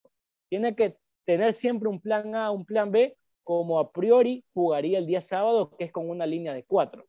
Tiene 0.49 0.75
que 0.75 0.97
tener 1.27 1.53
siempre 1.53 1.89
un 1.89 2.01
plan 2.01 2.33
A, 2.33 2.49
un 2.49 2.65
plan 2.65 2.91
B, 2.91 3.15
como 3.43 3.77
a 3.77 3.91
priori 3.91 4.43
jugaría 4.55 4.97
el 4.97 5.05
día 5.05 5.21
sábado, 5.21 5.75
que 5.77 5.85
es 5.85 5.91
con 5.91 6.09
una 6.09 6.25
línea 6.25 6.55
de 6.55 6.63
cuatro. 6.63 7.05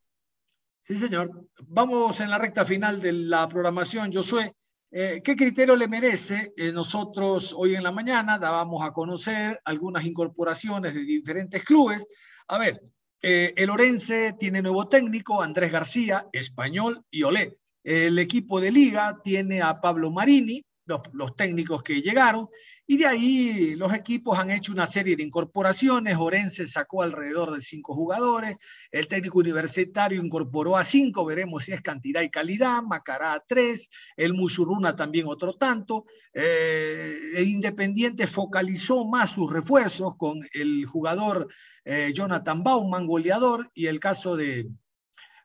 Sí, 0.83 0.99
señor. 0.99 1.31
Vamos 1.69 2.21
en 2.21 2.29
la 2.29 2.37
recta 2.37 2.67
final 2.67 3.01
de 3.01 3.13
la 3.13 3.49
programación, 3.49 4.13
Josué. 4.13 4.53
Eh, 4.91 5.21
¿Qué 5.23 5.37
criterio 5.37 5.77
le 5.77 5.87
merece? 5.87 6.55
Eh, 6.57 6.73
nosotros 6.73 7.55
hoy 7.57 7.75
en 7.75 7.83
la 7.83 7.93
mañana 7.93 8.39
dábamos 8.39 8.83
a 8.83 8.93
conocer 8.93 9.61
algunas 9.65 10.05
incorporaciones 10.07 10.95
de 10.95 11.05
diferentes 11.05 11.63
clubes. 11.63 12.07
A 12.47 12.57
ver, 12.57 12.81
eh, 13.21 13.53
el 13.57 13.69
Orense 13.69 14.35
tiene 14.39 14.63
nuevo 14.63 14.89
técnico, 14.89 15.43
Andrés 15.43 15.73
García, 15.73 16.27
español 16.33 17.05
y 17.11 17.23
Olé. 17.23 17.59
El 17.85 18.19
equipo 18.19 18.61
de 18.61 18.71
liga 18.71 19.19
tiene 19.23 19.61
a 19.61 19.79
Pablo 19.81 20.11
Marini, 20.11 20.65
los, 20.87 21.37
técnicos 21.37 21.83
que 21.83 22.01
llegaron, 22.01 22.49
y 22.91 22.97
de 22.97 23.07
ahí 23.07 23.75
los 23.77 23.93
equipos 23.93 24.39
han 24.39 24.51
hecho 24.51 24.73
una 24.73 24.87
serie 24.87 25.15
de 25.15 25.23
incorporaciones. 25.23 26.17
Orense 26.19 26.67
sacó 26.67 27.03
alrededor 27.03 27.53
de 27.53 27.61
cinco 27.61 27.95
jugadores, 27.95 28.57
el 28.91 29.07
técnico 29.07 29.41
universitario 29.41 30.25
incorporó 30.25 30.75
a 30.75 30.85
cinco, 30.85 31.27
veremos 31.27 31.67
si 31.67 31.73
es 31.73 31.83
cantidad 31.83 32.23
y 32.23 32.31
calidad, 32.31 32.83
Macará 32.83 33.35
a 33.35 33.45
tres, 33.47 33.91
el 34.17 34.33
Musurruna 34.33 34.97
también 34.97 35.27
otro 35.27 35.55
tanto. 35.55 36.07
Eh, 36.33 37.15
el 37.35 37.47
Independiente 37.47 38.27
focalizó 38.27 39.05
más 39.05 39.33
sus 39.33 39.53
refuerzos 39.53 40.17
con 40.17 40.49
el 40.55 40.87
jugador 40.87 41.47
eh, 41.85 42.11
Jonathan 42.15 42.65
Bauman, 42.65 43.07
goleador, 43.07 43.71
y 43.75 43.85
el 43.85 44.01
caso 44.01 44.35
de, 44.35 44.67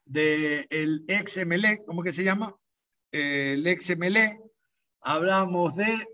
el 0.06 1.04
ex 1.10 1.46
MLE, 1.46 1.84
¿cómo 1.86 2.04
que 2.04 2.14
se 2.14 2.24
llama? 2.24 2.56
El 3.12 3.68
ex 3.68 3.90
MLE, 3.98 4.40
hablamos 5.02 5.76
de 5.76 6.08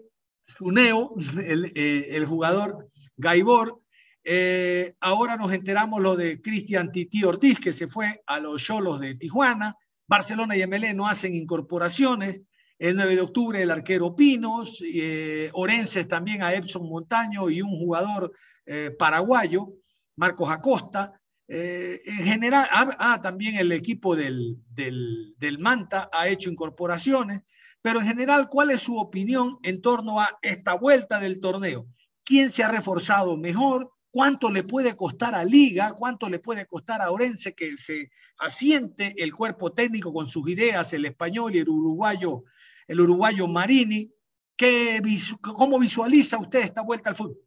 Suneo, 0.50 1.14
el, 1.46 1.72
eh, 1.76 2.08
el 2.16 2.26
jugador 2.26 2.90
Gaibor. 3.18 3.82
Eh, 4.24 4.96
ahora 5.00 5.38
nos 5.38 5.54
enteramos 5.54 6.02
lo 6.02 6.16
de 6.16 6.42
Cristian 6.42 6.92
Titi 6.92 7.24
Ortiz, 7.24 7.60
que 7.60 7.72
se 7.72 7.88
fue 7.88 8.22
a 8.26 8.40
los 8.40 8.62
Cholos 8.64 9.00
de 9.00 9.16
Tijuana. 9.16 9.76
Barcelona 10.08 10.58
y 10.58 10.66
MLE 10.66 10.94
no 10.94 11.08
hacen 11.08 11.34
incorporaciones. 11.34 12.42
El 12.78 12.96
9 12.96 13.16
de 13.16 13.22
octubre 13.22 13.62
el 13.62 13.72
arquero 13.72 14.16
Pinos, 14.16 14.82
eh, 14.86 15.50
Orenses 15.54 16.08
también 16.08 16.42
a 16.42 16.54
Epson 16.54 16.88
Montaño 16.88 17.50
y 17.50 17.62
un 17.62 17.78
jugador 17.78 18.32
eh, 18.66 18.92
paraguayo, 18.98 19.74
Marcos 20.16 20.52
Acosta. 20.52 21.14
En 21.52 22.24
general, 22.24 22.68
ah, 22.72 22.96
ah, 23.00 23.22
también 23.22 23.56
el 23.56 23.72
equipo 23.72 24.16
del, 24.16 24.58
del, 24.70 25.34
del 25.40 25.58
Manta 25.58 26.08
ha 26.14 26.28
hecho 26.28 26.52
incorporaciones. 26.52 27.42
Pero 27.82 28.00
en 28.00 28.08
general, 28.08 28.50
¿cuál 28.50 28.72
es 28.72 28.82
su 28.82 28.98
opinión 28.98 29.58
en 29.63 29.82
torno 29.82 30.20
a 30.20 30.38
esta 30.42 30.74
vuelta 30.74 31.20
del 31.20 31.39
torneo? 31.39 31.88
¿Quién 32.26 32.52
se 32.52 32.63
ha 32.63 32.68
reforzado 32.68 33.38
mejor? 33.38 33.92
¿Cuánto 34.12 34.50
le 34.50 34.63
puede 34.63 34.96
costar 34.96 35.36
a 35.36 35.46
Liga? 35.46 35.94
¿Cuánto 35.94 36.30
le 36.30 36.39
puede 36.39 36.65
costar 36.65 37.02
a 37.02 37.12
Orense 37.12 37.54
que 37.54 37.78
se 37.78 38.12
asiente 38.38 39.13
el 39.18 39.34
cuerpo 39.34 39.72
técnico 39.72 40.12
con 40.12 40.28
sus 40.28 40.50
ideas, 40.50 40.94
el 40.94 41.06
español 41.06 41.56
y 41.56 41.60
el 41.60 41.70
uruguayo, 41.70 42.44
el 42.88 43.00
uruguayo 43.00 43.48
Marini? 43.48 44.12
¿Qué, 44.58 45.02
¿Cómo 45.42 45.80
visualiza 45.80 46.38
usted 46.38 46.60
esta 46.60 46.82
vuelta 46.82 47.12
al 47.12 47.15
fútbol? 47.15 47.39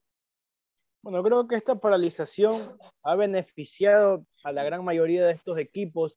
Bueno, 1.02 1.22
creo 1.22 1.48
que 1.48 1.56
esta 1.56 1.74
paralización 1.74 2.78
ha 3.02 3.16
beneficiado 3.16 4.24
a 4.44 4.52
la 4.52 4.62
gran 4.62 4.84
mayoría 4.84 5.26
de 5.26 5.32
estos 5.32 5.58
equipos, 5.58 6.16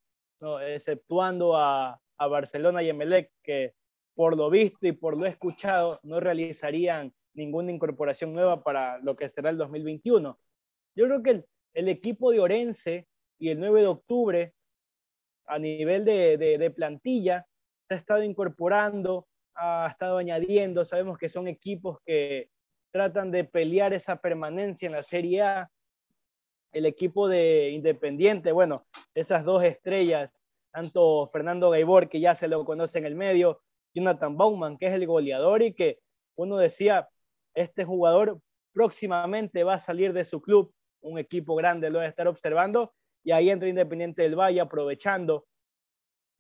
exceptuando 0.68 1.58
a, 1.58 2.00
a 2.18 2.28
Barcelona 2.28 2.84
y 2.84 2.90
Emelec, 2.90 3.32
que 3.44 3.74
por 4.16 4.38
lo 4.38 4.50
visto 4.50 4.88
y 4.88 4.94
por 4.94 5.18
lo 5.18 5.26
escuchado, 5.26 6.00
no 6.04 6.20
realizarían 6.20 7.14
ninguna 7.34 7.72
incorporación 7.72 8.34
nueva 8.34 8.64
para 8.64 8.98
lo 9.00 9.16
que 9.16 9.30
será 9.30 9.50
el 9.50 9.58
2021. 9.58 10.40
Yo 10.96 11.06
creo 11.06 11.22
que 11.22 11.44
el, 11.74 11.90
equipo 11.90 12.32
de 12.32 12.40
Orense 12.40 13.08
y 13.38 13.50
el 13.50 13.60
9 13.60 13.82
de 13.82 13.88
octubre, 13.88 14.54
a 15.46 15.60
nivel 15.60 16.06
de, 16.06 16.74
plantilla, 16.76 17.46
se 17.88 17.94
ha 17.94 17.98
estado 17.98 18.24
incorporando, 18.24 19.28
ha 19.54 19.90
estado 19.92 20.18
añadiendo, 20.18 20.86
sabemos 20.86 21.18
que 21.18 21.30
son 21.30 21.48
equipos 21.48 22.00
que 22.06 22.50
tratan 22.92 23.30
de 23.32 23.44
pelear 23.44 23.94
esa 23.94 24.16
permanencia 24.16 24.86
en 24.86 24.94
la 24.94 25.04
Serie 25.04 25.42
A. 25.42 25.70
El 26.72 26.86
equipo 26.86 27.28
de 27.28 27.72
Independiente, 27.72 28.54
bueno, 28.54 28.86
esas 29.14 29.44
dos 29.44 29.64
estrellas, 29.64 30.32
tanto 30.72 31.30
Fernando 31.32 31.70
Gaibor, 31.70 32.10
que 32.10 32.20
ya 32.20 32.36
se 32.36 32.48
lo 32.48 32.64
conoce 32.66 33.00
en 33.00 33.06
el 33.06 33.16
medio, 33.16 33.62
Jonathan 33.96 34.38
Bauman, 34.38 34.78
que 34.78 34.88
es 34.88 34.94
el 34.94 35.08
goleador 35.08 35.62
y 35.64 35.74
que 35.74 36.00
uno 36.38 36.58
decía, 36.58 37.08
este 37.56 37.86
jugador 37.86 38.40
próximamente 38.74 39.64
va 39.64 39.76
a 39.76 39.80
salir 39.80 40.12
de 40.12 40.26
su 40.26 40.42
club, 40.42 40.74
un 41.02 41.18
equipo 41.18 41.56
grande 41.56 41.90
lo 41.90 42.00
va 42.00 42.06
a 42.06 42.10
estar 42.10 42.28
observando, 42.28 42.94
y 43.24 43.32
ahí 43.32 43.50
entra 43.50 43.70
Independiente 43.70 44.22
del 44.22 44.36
Valle 44.36 44.60
aprovechando. 44.60 45.48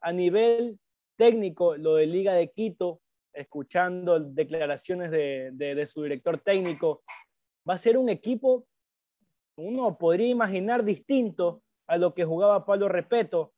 A 0.02 0.12
nivel 0.12 0.78
técnico, 1.18 1.78
lo 1.78 1.96
de 1.96 2.06
Liga 2.06 2.34
de 2.34 2.52
Quito, 2.52 3.00
escuchando 3.34 4.20
declaraciones 4.20 5.12
de, 5.12 5.52
de 5.52 5.86
su 5.88 6.04
director 6.04 6.39
técnico, 6.39 7.04
va 7.68 7.76
a 7.76 7.80
ser 7.80 7.98
un 7.98 8.10
equipo, 8.10 8.68
uno 9.58 9.98
podría 9.98 10.28
imaginar 10.28 10.84
distinto 10.84 11.63
a 11.88 11.98
lo 11.98 12.13
que 12.13 12.26
jugaba 12.26 12.65
Pablo 12.65 12.89
Repeto, 12.89 13.54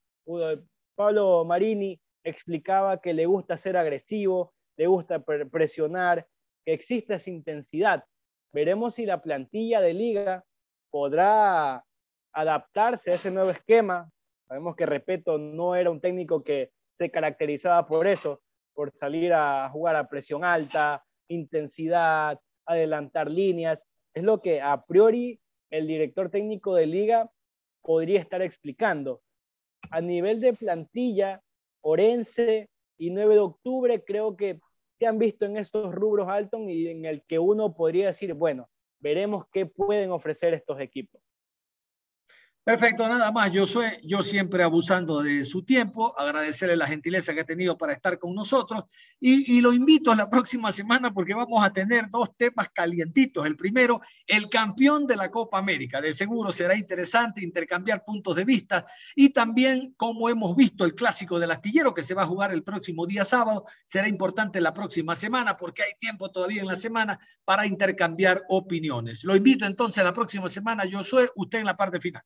Pablo 0.95 1.45
Marini 1.45 1.99
explicaba 2.29 3.01
que 3.01 3.13
le 3.13 3.25
gusta 3.25 3.57
ser 3.57 3.77
agresivo, 3.77 4.53
le 4.77 4.87
gusta 4.87 5.23
presionar, 5.23 6.27
que 6.65 6.73
existe 6.73 7.15
esa 7.15 7.29
intensidad. 7.29 8.03
Veremos 8.53 8.95
si 8.95 9.05
la 9.05 9.21
plantilla 9.21 9.81
de 9.81 9.93
liga 9.93 10.43
podrá 10.89 11.83
adaptarse 12.33 13.11
a 13.11 13.15
ese 13.15 13.31
nuevo 13.31 13.49
esquema. 13.49 14.09
Sabemos 14.47 14.75
que, 14.75 14.85
repito, 14.85 15.37
no 15.37 15.75
era 15.75 15.89
un 15.89 16.01
técnico 16.01 16.43
que 16.43 16.71
se 16.97 17.09
caracterizaba 17.09 17.85
por 17.85 18.07
eso, 18.07 18.41
por 18.73 18.91
salir 18.91 19.33
a 19.33 19.69
jugar 19.69 19.95
a 19.95 20.07
presión 20.07 20.43
alta, 20.43 21.03
intensidad, 21.27 22.39
adelantar 22.65 23.29
líneas. 23.29 23.87
Es 24.13 24.23
lo 24.23 24.41
que 24.41 24.61
a 24.61 24.81
priori 24.81 25.39
el 25.69 25.87
director 25.87 26.29
técnico 26.29 26.75
de 26.75 26.85
liga 26.85 27.29
podría 27.81 28.19
estar 28.19 28.41
explicando. 28.41 29.21
A 29.91 30.01
nivel 30.01 30.41
de 30.41 30.53
plantilla, 30.53 31.41
Orense 31.81 32.69
y 32.97 33.11
9 33.11 33.35
de 33.35 33.39
octubre 33.41 34.03
creo 34.03 34.35
que 34.35 34.59
se 34.99 35.05
han 35.05 35.19
visto 35.19 35.45
en 35.45 35.57
estos 35.57 35.93
rubros, 35.93 36.27
Alton, 36.27 36.69
y 36.69 36.87
en 36.87 37.05
el 37.05 37.23
que 37.23 37.39
uno 37.39 37.75
podría 37.75 38.07
decir, 38.07 38.33
bueno, 38.33 38.67
veremos 38.99 39.45
qué 39.51 39.65
pueden 39.65 40.11
ofrecer 40.11 40.53
estos 40.53 40.79
equipos. 40.79 41.21
Perfecto, 42.67 43.07
nada 43.07 43.31
más. 43.31 43.53
Yo 43.53 43.65
soy, 43.65 43.85
yo 44.03 44.21
siempre 44.21 44.61
abusando 44.61 45.23
de 45.23 45.45
su 45.45 45.63
tiempo, 45.63 46.13
agradecerle 46.19 46.75
la 46.75 46.85
gentileza 46.85 47.33
que 47.33 47.39
ha 47.39 47.45
tenido 47.45 47.77
para 47.77 47.93
estar 47.93 48.19
con 48.19 48.35
nosotros 48.35 48.83
y, 49.21 49.61
lo 49.61 49.71
invito 49.71 50.13
la 50.13 50.29
próxima 50.29 50.73
semana 50.73 51.13
porque 51.13 51.33
vamos 51.33 51.65
a 51.65 51.71
tener 51.71 52.09
dos 52.09 52.35
temas 52.35 52.67
calientitos. 52.73 53.45
El 53.45 53.55
primero, 53.55 54.01
el 54.25 54.49
campeón 54.49 55.07
de 55.07 55.15
la 55.15 55.31
Copa 55.31 55.57
América. 55.57 56.01
De 56.01 56.11
seguro 56.11 56.51
será 56.51 56.75
interesante 56.75 57.41
intercambiar 57.41 58.03
puntos 58.03 58.35
de 58.35 58.43
vista 58.43 58.83
y 59.15 59.29
también, 59.29 59.93
como 59.95 60.27
hemos 60.27 60.53
visto, 60.53 60.83
el 60.83 60.93
clásico 60.93 61.39
del 61.39 61.51
astillero 61.51 61.93
que 61.93 62.03
se 62.03 62.15
va 62.15 62.23
a 62.23 62.27
jugar 62.27 62.51
el 62.51 62.63
próximo 62.63 63.05
día 63.05 63.23
sábado. 63.23 63.63
Será 63.85 64.09
importante 64.09 64.59
la 64.59 64.73
próxima 64.73 65.15
semana 65.15 65.55
porque 65.55 65.83
hay 65.83 65.93
tiempo 65.97 66.31
todavía 66.31 66.59
en 66.59 66.67
la 66.67 66.75
semana 66.75 67.17
para 67.45 67.65
intercambiar 67.65 68.43
opiniones. 68.49 69.23
Lo 69.23 69.37
invito 69.37 69.65
entonces 69.65 69.99
a 69.99 70.03
la 70.03 70.11
próxima 70.11 70.49
semana. 70.49 70.83
Yo 70.83 71.01
soy 71.01 71.29
usted 71.33 71.59
en 71.59 71.65
la 71.65 71.77
parte 71.77 72.01
final. 72.01 72.23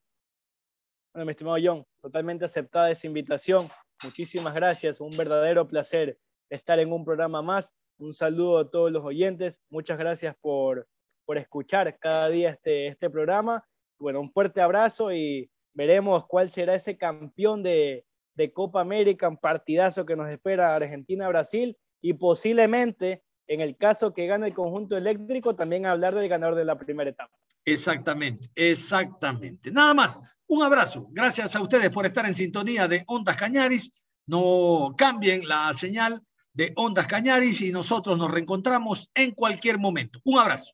Bueno, 1.13 1.25
mi 1.25 1.31
estimado 1.31 1.57
John, 1.61 1.85
totalmente 2.01 2.45
aceptada 2.45 2.89
esa 2.89 3.05
invitación. 3.05 3.67
Muchísimas 4.01 4.53
gracias, 4.55 5.01
un 5.01 5.11
verdadero 5.17 5.67
placer 5.67 6.17
estar 6.49 6.79
en 6.79 6.93
un 6.93 7.03
programa 7.03 7.41
más. 7.41 7.73
Un 7.97 8.13
saludo 8.13 8.59
a 8.59 8.69
todos 8.69 8.93
los 8.93 9.03
oyentes. 9.03 9.61
Muchas 9.69 9.99
gracias 9.99 10.37
por, 10.39 10.87
por 11.25 11.37
escuchar 11.37 11.99
cada 11.99 12.29
día 12.29 12.51
este, 12.51 12.87
este 12.87 13.09
programa. 13.09 13.65
Bueno, 13.99 14.21
un 14.21 14.31
fuerte 14.31 14.61
abrazo 14.61 15.11
y 15.11 15.51
veremos 15.73 16.25
cuál 16.27 16.47
será 16.47 16.75
ese 16.75 16.97
campeón 16.97 17.61
de, 17.61 18.05
de 18.35 18.53
Copa 18.53 18.79
América, 18.79 19.27
un 19.27 19.37
partidazo 19.37 20.05
que 20.05 20.15
nos 20.15 20.29
espera 20.29 20.75
Argentina-Brasil 20.75 21.77
y 22.01 22.13
posiblemente, 22.13 23.21
en 23.47 23.59
el 23.59 23.75
caso 23.75 24.13
que 24.13 24.27
gane 24.27 24.47
el 24.47 24.53
conjunto 24.53 24.95
eléctrico, 24.95 25.55
también 25.55 25.85
hablar 25.85 26.15
del 26.15 26.29
ganador 26.29 26.55
de 26.55 26.65
la 26.65 26.77
primera 26.77 27.09
etapa. 27.09 27.35
Exactamente, 27.65 28.47
exactamente. 28.55 29.71
Nada 29.71 29.93
más. 29.93 30.37
Un 30.51 30.63
abrazo. 30.63 31.07
Gracias 31.11 31.55
a 31.55 31.61
ustedes 31.61 31.89
por 31.91 32.05
estar 32.05 32.25
en 32.25 32.35
sintonía 32.35 32.85
de 32.85 33.05
Ondas 33.07 33.37
Cañaris. 33.37 33.89
no 34.25 34.93
cambien 34.97 35.47
la 35.47 35.73
señal 35.73 36.21
de 36.53 36.73
Ondas 36.75 37.07
Cañaris 37.07 37.61
y 37.61 37.71
nosotros 37.71 38.17
nos 38.17 38.29
reencontramos 38.29 39.09
en 39.13 39.31
cualquier 39.31 39.79
momento. 39.79 40.19
Un 40.25 40.39
abrazo. 40.39 40.73